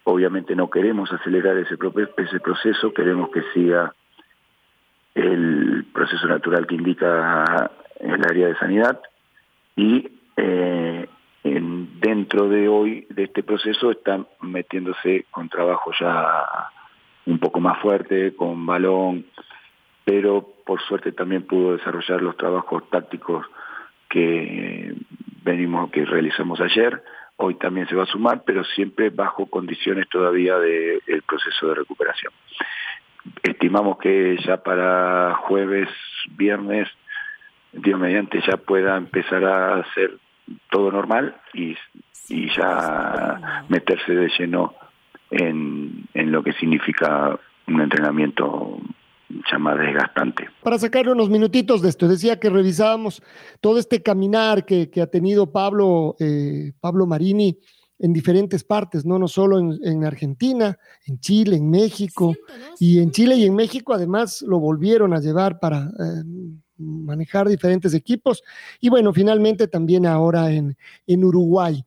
Obviamente 0.04 0.56
no 0.56 0.70
queremos 0.70 1.12
acelerar 1.12 1.56
ese, 1.58 1.76
ese 2.16 2.40
proceso, 2.40 2.92
queremos 2.92 3.30
que 3.30 3.42
siga 3.54 3.94
el 5.14 5.84
proceso 5.92 6.26
natural 6.26 6.66
que 6.66 6.74
indica 6.74 7.70
el 8.00 8.24
área 8.24 8.48
de 8.48 8.56
sanidad 8.56 9.00
y 9.76 10.10
eh, 10.36 11.06
en, 11.44 11.71
dentro 12.02 12.48
de 12.48 12.68
hoy 12.68 13.06
de 13.10 13.24
este 13.24 13.44
proceso 13.44 13.92
están 13.92 14.26
metiéndose 14.40 15.24
con 15.30 15.48
trabajo 15.48 15.92
ya 15.98 16.68
un 17.26 17.38
poco 17.38 17.60
más 17.60 17.80
fuerte, 17.80 18.34
con 18.34 18.66
balón, 18.66 19.24
pero 20.04 20.48
por 20.66 20.82
suerte 20.82 21.12
también 21.12 21.46
pudo 21.46 21.76
desarrollar 21.76 22.20
los 22.20 22.36
trabajos 22.36 22.90
tácticos 22.90 23.46
que 24.08 24.94
venimos, 25.44 25.90
que 25.92 26.04
realizamos 26.04 26.60
ayer. 26.60 27.02
Hoy 27.36 27.54
también 27.54 27.86
se 27.86 27.94
va 27.94 28.02
a 28.02 28.06
sumar, 28.06 28.42
pero 28.44 28.64
siempre 28.64 29.10
bajo 29.10 29.46
condiciones 29.46 30.08
todavía 30.08 30.58
del 30.58 31.22
proceso 31.22 31.68
de 31.68 31.76
recuperación. 31.76 32.32
Estimamos 33.44 33.98
que 33.98 34.36
ya 34.44 34.56
para 34.56 35.36
jueves, 35.46 35.88
viernes, 36.36 36.88
Dios 37.72 37.98
mediante, 37.98 38.40
ya 38.40 38.56
pueda 38.56 38.96
empezar 38.96 39.44
a 39.44 39.76
hacer 39.76 40.18
todo 40.70 40.90
normal 40.90 41.36
y, 41.54 41.76
y 42.28 42.48
ya 42.56 43.64
meterse 43.68 44.12
de 44.12 44.30
lleno 44.38 44.74
en, 45.30 46.06
en 46.14 46.32
lo 46.32 46.42
que 46.42 46.52
significa 46.54 47.38
un 47.66 47.80
entrenamiento 47.80 48.78
ya 49.50 49.58
más 49.58 49.78
desgastante. 49.78 50.48
Para 50.62 50.78
sacarle 50.78 51.12
unos 51.12 51.30
minutitos 51.30 51.80
de 51.82 51.88
esto, 51.88 52.08
decía 52.08 52.38
que 52.38 52.50
revisábamos 52.50 53.22
todo 53.60 53.78
este 53.78 54.02
caminar 54.02 54.64
que, 54.64 54.90
que 54.90 55.00
ha 55.00 55.06
tenido 55.06 55.50
Pablo, 55.50 56.16
eh, 56.20 56.72
Pablo 56.80 57.06
Marini 57.06 57.58
en 58.02 58.12
diferentes 58.12 58.64
partes, 58.64 59.06
no, 59.06 59.16
no 59.16 59.28
solo 59.28 59.60
en, 59.60 59.78
en, 59.84 60.04
Argentina, 60.04 60.76
en 61.06 61.20
Chile, 61.20 61.56
en 61.56 61.70
México, 61.70 62.34
y 62.80 62.98
en 62.98 63.12
Chile 63.12 63.36
y 63.36 63.44
en 63.44 63.54
México 63.54 63.94
además 63.94 64.42
lo 64.42 64.58
volvieron 64.58 65.14
a 65.14 65.20
llevar 65.20 65.60
para 65.60 65.84
eh, 65.84 66.24
manejar 66.78 67.48
diferentes 67.48 67.94
equipos, 67.94 68.42
y 68.80 68.88
bueno, 68.88 69.12
finalmente 69.12 69.68
también 69.68 70.04
ahora 70.04 70.50
en, 70.50 70.76
en 71.06 71.24
Uruguay. 71.24 71.84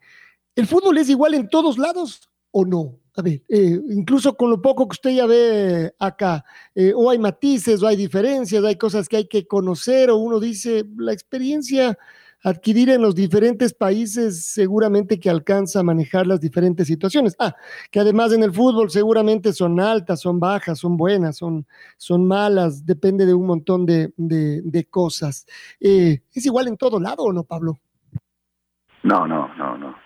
¿El 0.55 0.65
fútbol 0.67 0.97
es 0.99 1.09
igual 1.09 1.33
en 1.33 1.49
todos 1.49 1.77
lados 1.77 2.29
o 2.51 2.63
no? 2.63 2.97
a 3.17 3.21
ver, 3.21 3.41
eh, 3.47 3.79
incluso 3.91 4.35
con 4.35 4.49
lo 4.49 4.61
poco 4.61 4.87
que 4.87 4.93
usted 4.93 5.09
ya 5.11 5.25
ve 5.25 5.93
acá, 5.99 6.43
eh, 6.73 6.91
o 6.93 7.09
hay 7.09 7.17
matices, 7.17 7.81
o 7.81 7.87
hay 7.87 7.95
diferencias, 7.95 8.63
hay 8.63 8.75
cosas 8.75 9.07
que 9.07 9.17
hay 9.17 9.27
que 9.27 9.47
conocer, 9.47 10.09
o 10.09 10.17
uno 10.17 10.39
dice, 10.39 10.85
la 10.97 11.13
experiencia 11.13 11.97
adquirir 12.45 12.89
en 12.89 13.01
los 13.01 13.15
diferentes 13.15 13.73
países 13.73 14.45
seguramente 14.45 15.19
que 15.19 15.29
alcanza 15.29 15.79
a 15.79 15.83
manejar 15.83 16.27
las 16.27 16.39
diferentes 16.39 16.87
situaciones. 16.87 17.35
Ah, 17.39 17.55
que 17.91 17.99
además 17.99 18.31
en 18.33 18.43
el 18.43 18.53
fútbol 18.53 18.89
seguramente 18.89 19.51
son 19.51 19.79
altas, 19.79 20.21
son 20.21 20.39
bajas, 20.39 20.79
son 20.79 20.95
buenas, 20.95 21.37
son, 21.37 21.65
son 21.97 22.27
malas, 22.27 22.85
depende 22.85 23.25
de 23.25 23.33
un 23.33 23.47
montón 23.47 23.85
de, 23.85 24.13
de, 24.15 24.85
cosas. 24.85 25.47
Eh, 25.79 26.21
¿Es 26.33 26.45
igual 26.45 26.67
en 26.67 26.77
todo 26.77 26.99
lado 26.99 27.23
o 27.23 27.33
no, 27.33 27.43
Pablo? 27.43 27.79
No, 29.03 29.27
no, 29.27 29.49
no, 29.55 29.77
no 29.77 30.05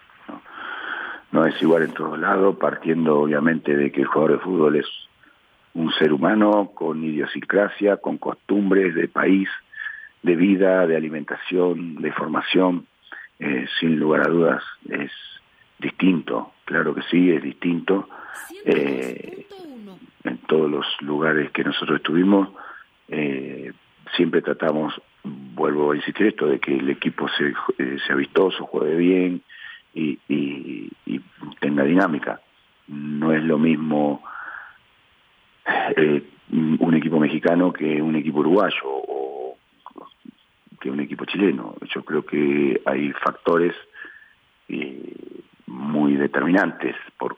no 1.32 1.46
es 1.46 1.62
igual 1.62 1.84
en 1.84 1.94
todos 1.94 2.18
lados, 2.18 2.56
partiendo 2.58 3.20
obviamente 3.20 3.76
de 3.76 3.92
que 3.92 4.02
el 4.02 4.08
jugador 4.08 4.32
de 4.32 4.44
fútbol 4.44 4.76
es 4.78 4.88
un 5.74 5.92
ser 5.92 6.12
humano 6.12 6.72
con 6.74 7.04
idiosincrasia, 7.04 7.98
con 7.98 8.18
costumbres 8.18 8.96
de 8.96 9.08
país, 9.08 9.48
de 10.22 10.36
vida, 10.36 10.86
de 10.86 10.96
alimentación, 10.96 11.96
de 11.96 12.12
formación, 12.12 12.86
eh, 13.40 13.68
sin 13.80 13.98
lugar 13.98 14.28
a 14.28 14.30
dudas 14.30 14.64
es 14.90 15.12
distinto, 15.80 16.52
claro 16.66 16.94
que 16.94 17.02
sí, 17.04 17.32
es 17.32 17.42
distinto. 17.42 18.10
Eh, 18.66 19.46
en 20.26 20.38
todos 20.40 20.70
los 20.70 20.86
lugares 21.02 21.52
que 21.52 21.64
nosotros 21.64 21.98
estuvimos, 21.98 22.50
eh, 23.08 23.72
siempre 24.16 24.42
tratamos, 24.42 25.02
vuelvo 25.24 25.92
a 25.92 25.96
insistir 25.96 26.28
esto, 26.28 26.48
de 26.48 26.60
que 26.60 26.76
el 26.76 26.90
equipo 26.90 27.28
se, 27.30 27.54
sea 28.06 28.16
vistoso, 28.16 28.66
juegue 28.66 28.96
bien, 28.98 29.42
y, 29.94 30.20
y, 30.28 30.92
tenga 31.62 31.84
dinámica. 31.84 32.42
No 32.88 33.34
es 33.34 33.44
lo 33.44 33.58
mismo 33.58 34.22
un 36.50 36.94
equipo 36.96 37.20
mexicano 37.20 37.72
que 37.72 38.02
un 38.02 38.16
equipo 38.16 38.40
uruguayo 38.40 38.82
o 38.84 39.39
que 40.80 40.90
un 40.90 41.00
equipo 41.00 41.26
chileno. 41.26 41.76
Yo 41.94 42.04
creo 42.04 42.26
que 42.26 42.82
hay 42.86 43.12
factores 43.14 43.76
eh, 44.68 45.14
muy 45.68 46.16
determinantes 46.16 46.96
por 47.18 47.38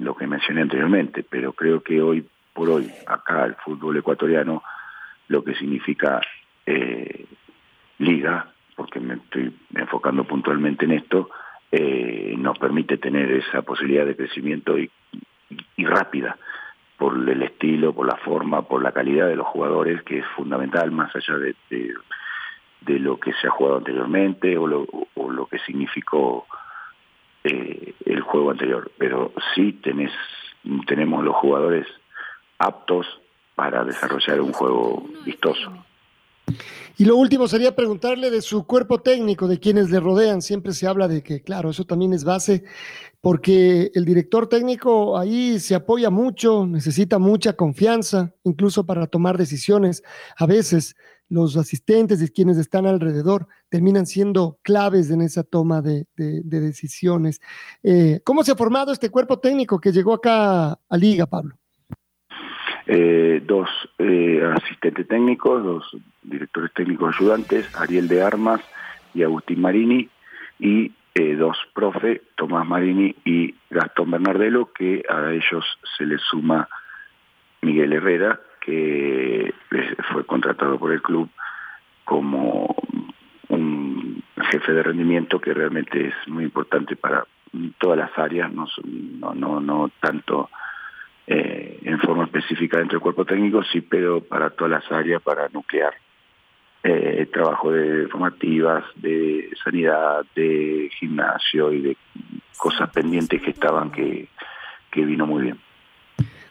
lo 0.00 0.16
que 0.16 0.26
mencioné 0.26 0.62
anteriormente, 0.62 1.24
pero 1.28 1.52
creo 1.52 1.82
que 1.82 2.00
hoy 2.00 2.26
por 2.52 2.68
hoy 2.68 2.90
acá 3.06 3.44
el 3.44 3.54
fútbol 3.56 3.96
ecuatoriano 3.96 4.62
lo 5.28 5.44
que 5.44 5.54
significa 5.54 6.20
eh, 6.66 7.24
liga, 7.98 8.52
porque 8.74 8.98
me 8.98 9.14
estoy 9.14 9.54
enfocando 9.74 10.24
puntualmente 10.24 10.84
en 10.84 10.92
esto, 10.92 11.30
eh, 11.70 12.34
nos 12.36 12.58
permite 12.58 12.98
tener 12.98 13.30
esa 13.30 13.62
posibilidad 13.62 14.04
de 14.04 14.16
crecimiento 14.16 14.78
y, 14.78 14.90
rápida 15.78 16.36
por 16.98 17.14
el 17.28 17.42
estilo, 17.42 17.94
por 17.94 18.06
la 18.06 18.16
forma, 18.16 18.62
por 18.62 18.82
la 18.82 18.92
calidad 18.92 19.28
de 19.28 19.36
los 19.36 19.46
jugadores, 19.46 20.02
que 20.02 20.18
es 20.18 20.26
fundamental 20.36 20.90
más 20.90 21.14
allá 21.16 21.38
de, 21.38 21.54
de, 21.70 21.94
lo 22.86 23.18
que 23.18 23.32
se 23.34 23.46
ha 23.46 23.50
jugado 23.50 23.78
anteriormente 23.78 24.56
o 24.56 24.66
lo, 24.66 24.86
o 25.14 25.30
lo 25.30 25.46
que 25.46 25.58
significó 25.60 26.46
eh, 27.44 27.94
el 28.04 28.20
juego 28.22 28.50
anterior. 28.50 28.90
Pero 28.98 29.32
sí 29.54 29.72
tenés, 29.82 30.12
tenemos 30.86 31.24
los 31.24 31.36
jugadores 31.36 31.86
aptos 32.58 33.06
para 33.54 33.84
desarrollar 33.84 34.40
un 34.40 34.52
juego 34.52 35.04
vistoso. 35.24 35.72
Y 36.96 37.04
lo 37.04 37.16
último 37.16 37.48
sería 37.48 37.74
preguntarle 37.74 38.30
de 38.30 38.42
su 38.42 38.66
cuerpo 38.66 39.00
técnico, 39.00 39.48
de 39.48 39.58
quienes 39.58 39.90
le 39.90 40.00
rodean. 40.00 40.42
Siempre 40.42 40.72
se 40.72 40.86
habla 40.86 41.08
de 41.08 41.22
que, 41.22 41.42
claro, 41.42 41.70
eso 41.70 41.84
también 41.84 42.12
es 42.12 42.24
base, 42.24 42.64
porque 43.20 43.90
el 43.94 44.04
director 44.04 44.48
técnico 44.48 45.16
ahí 45.16 45.58
se 45.60 45.74
apoya 45.74 46.10
mucho, 46.10 46.66
necesita 46.66 47.18
mucha 47.18 47.54
confianza, 47.54 48.34
incluso 48.44 48.84
para 48.84 49.06
tomar 49.06 49.38
decisiones. 49.38 50.02
A 50.36 50.46
veces 50.46 50.94
los 51.30 51.56
asistentes 51.56 52.20
y 52.20 52.28
quienes 52.28 52.58
están 52.58 52.86
alrededor 52.86 53.46
terminan 53.70 54.04
siendo 54.04 54.58
claves 54.62 55.10
en 55.10 55.22
esa 55.22 55.42
toma 55.42 55.80
de, 55.80 56.06
decisiones. 56.16 57.40
Eh, 57.82 58.20
¿Cómo 58.24 58.42
se 58.44 58.52
ha 58.52 58.56
formado 58.56 58.92
este 58.92 59.10
cuerpo 59.10 59.38
técnico 59.38 59.80
que 59.80 59.92
llegó 59.92 60.12
acá 60.14 60.72
a 60.72 60.96
Liga, 60.98 61.26
Pablo? 61.26 61.54
Eh, 62.86 63.40
dos 63.46 63.68
eh, 63.98 64.42
asistentes 64.56 65.06
técnicos, 65.06 65.62
dos 65.62 65.96
directores 66.22 66.72
técnicos 66.74 67.14
ayudantes, 67.16 67.70
Ariel 67.76 68.08
de 68.08 68.22
Armas 68.22 68.60
y 69.14 69.22
Agustín 69.22 69.60
Marini, 69.60 70.08
y 70.58 70.92
eh, 71.14 71.36
dos 71.36 71.56
profe, 71.74 72.22
Tomás 72.36 72.66
Marini 72.66 73.14
y 73.24 73.54
Gastón 73.70 74.10
Bernardelo, 74.10 74.72
que 74.72 75.02
a 75.08 75.32
ellos 75.32 75.64
se 75.96 76.04
les 76.04 76.20
suma 76.22 76.68
Miguel 77.62 77.92
Herrera, 77.92 78.40
que 78.60 79.52
fue 80.12 80.24
contratado 80.24 80.78
por 80.78 80.92
el 80.92 81.02
club 81.02 81.28
como 82.04 82.74
un 83.48 84.22
jefe 84.50 84.72
de 84.72 84.82
rendimiento 84.82 85.40
que 85.40 85.54
realmente 85.54 86.08
es 86.08 86.14
muy 86.28 86.44
importante 86.44 86.96
para 86.96 87.24
todas 87.78 87.98
las 87.98 88.16
áreas, 88.18 88.52
no, 88.52 88.66
no, 89.34 89.60
no, 89.60 89.90
tanto 90.00 90.50
eh, 91.26 91.78
en 91.82 91.98
forma 92.00 92.24
específica 92.24 92.78
dentro 92.78 92.96
del 92.96 93.02
cuerpo 93.02 93.24
técnico, 93.24 93.62
sí, 93.64 93.80
pero 93.80 94.20
para 94.22 94.50
todas 94.50 94.70
las 94.70 94.92
áreas, 94.92 95.22
para 95.22 95.48
nuclear 95.48 95.94
eh, 96.82 97.28
trabajo 97.32 97.72
de 97.72 98.08
formativas, 98.08 98.84
de 98.96 99.50
sanidad, 99.62 100.24
de 100.34 100.90
gimnasio 100.98 101.72
y 101.72 101.80
de 101.80 101.96
cosas 102.56 102.90
pendientes 102.90 103.42
que 103.42 103.50
estaban 103.50 103.90
que, 103.90 104.28
que 104.90 105.04
vino 105.04 105.26
muy 105.26 105.44
bien. 105.44 105.58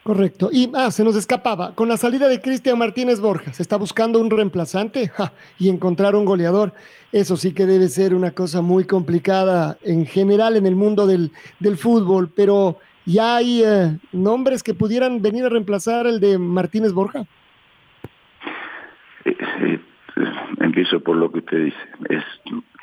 Correcto. 0.03 0.49
Y 0.51 0.71
ah, 0.73 0.91
se 0.91 1.03
nos 1.03 1.15
escapaba. 1.15 1.75
Con 1.75 1.89
la 1.89 1.97
salida 1.97 2.27
de 2.27 2.41
Cristian 2.41 2.77
Martínez 2.77 3.19
Borja, 3.19 3.53
se 3.53 3.62
está 3.62 3.77
buscando 3.77 4.19
un 4.19 4.29
reemplazante 4.29 5.12
y 5.59 5.69
encontrar 5.69 6.15
un 6.15 6.25
goleador. 6.25 6.73
Eso 7.12 7.38
sí 7.38 7.53
que 7.53 7.65
debe 7.65 7.89
ser 7.89 8.15
una 8.15 8.31
cosa 8.31 8.62
muy 8.62 8.85
complicada 8.85 9.77
en 9.83 10.05
general 10.05 10.55
en 10.55 10.65
el 10.65 10.75
mundo 10.75 11.05
del, 11.05 11.31
del 11.59 11.77
fútbol, 11.77 12.31
pero 12.33 12.79
ya 13.05 13.38
hay 13.38 13.63
eh, 13.63 13.97
nombres 14.12 14.63
que 14.63 14.73
pudieran 14.73 15.21
venir 15.21 15.43
a 15.45 15.49
reemplazar 15.49 16.07
el 16.07 16.19
de 16.19 16.38
Martínez 16.38 16.93
Borja. 16.93 17.25
Eh, 19.25 19.35
eh, 19.35 19.79
empiezo 20.62 20.99
por 21.01 21.17
lo 21.17 21.31
que 21.31 21.39
usted 21.39 21.65
dice. 21.65 21.77
Es 22.09 22.23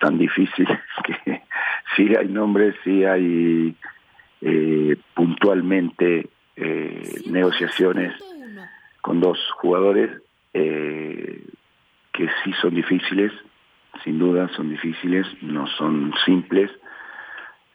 tan 0.00 0.18
difícil 0.18 0.66
que 1.04 1.42
sí 1.96 2.14
hay 2.14 2.28
nombres, 2.28 2.74
sí 2.84 3.04
hay 3.04 3.76
puntualmente 5.14 6.28
eh, 6.56 7.20
negociaciones 7.26 8.14
con 9.02 9.20
dos 9.20 9.38
jugadores 9.56 10.10
eh, 10.54 11.44
que 12.12 12.28
sí 12.42 12.52
son 12.62 12.74
difíciles, 12.74 13.30
sin 14.02 14.18
duda 14.18 14.48
son 14.56 14.70
difíciles, 14.70 15.26
no 15.42 15.66
son 15.66 16.14
simples. 16.24 16.70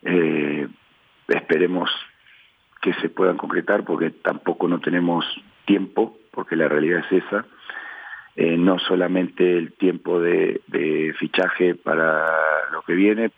Eh, 0.02 0.67
esperemos 1.28 1.91
que 2.82 2.94
se 2.96 3.10
puedan 3.10 3.38
concretar 3.38 3.84
porque 3.84 4.10
tampoco 4.10 4.67
no 4.67 4.80
tenemos 4.80 5.26
tiempo, 5.65 6.17
porque 6.32 6.56
la 6.56 6.67
realidad 6.67 7.06
es 7.12 7.24
esa. 7.24 7.46
no 8.36 8.80
solamente 8.80 9.58
el 9.58 9.74
tiempo 9.74 10.20
de, 10.20 10.62
fichaje 11.20 11.76
para 11.76 12.26
lo 12.72 12.82
que 12.82 12.94
viene, 12.94 13.32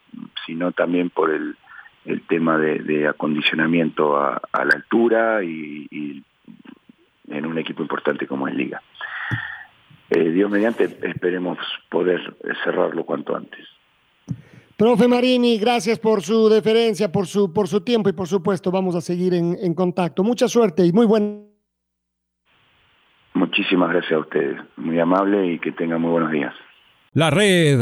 sino 0.45 0.71
también 0.71 1.10
por 1.10 1.32
el, 1.32 1.58
el 2.05 2.21
tema 2.27 2.57
de, 2.57 3.07
acondicionamiento 3.07 4.17
a, 4.17 4.41
la 4.53 4.75
altura 4.75 5.43
y, 5.43 6.23
en 7.29 7.45
un 7.45 7.57
equipo 7.57 7.81
importante 7.81 8.27
como 8.27 8.47
es 8.47 8.55
Liga. 8.55 8.81
Eh, 10.09 10.29
Dios 10.29 10.51
mediante, 10.51 10.83
esperemos 10.83 11.57
poder 11.89 12.35
cerrarlo 12.63 13.05
cuanto 13.05 13.35
antes. 13.35 13.65
Profe 14.77 15.07
Marini, 15.07 15.57
gracias 15.57 15.99
por 15.99 16.21
su 16.21 16.49
deferencia, 16.49 17.11
por 17.11 17.25
su, 17.25 17.53
por 17.53 17.67
su 17.67 17.81
tiempo 17.81 18.09
y 18.09 18.13
por 18.13 18.27
supuesto 18.27 18.69
vamos 18.69 18.95
a 18.95 19.01
seguir 19.01 19.33
en, 19.33 19.55
en 19.61 19.73
contacto. 19.73 20.23
Mucha 20.23 20.47
suerte 20.47 20.85
y 20.85 20.91
muy 20.91 21.05
buen... 21.05 21.47
Muchísimas 23.33 23.89
gracias 23.89 24.13
a 24.13 24.19
ustedes, 24.19 24.59
muy 24.77 24.99
amable 24.99 25.53
y 25.53 25.59
que 25.59 25.71
tengan 25.71 26.01
muy 26.01 26.11
buenos 26.11 26.31
días. 26.31 26.53
La 27.13 27.29
red 27.29 27.81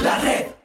La 0.00 0.18
red. 0.18 0.55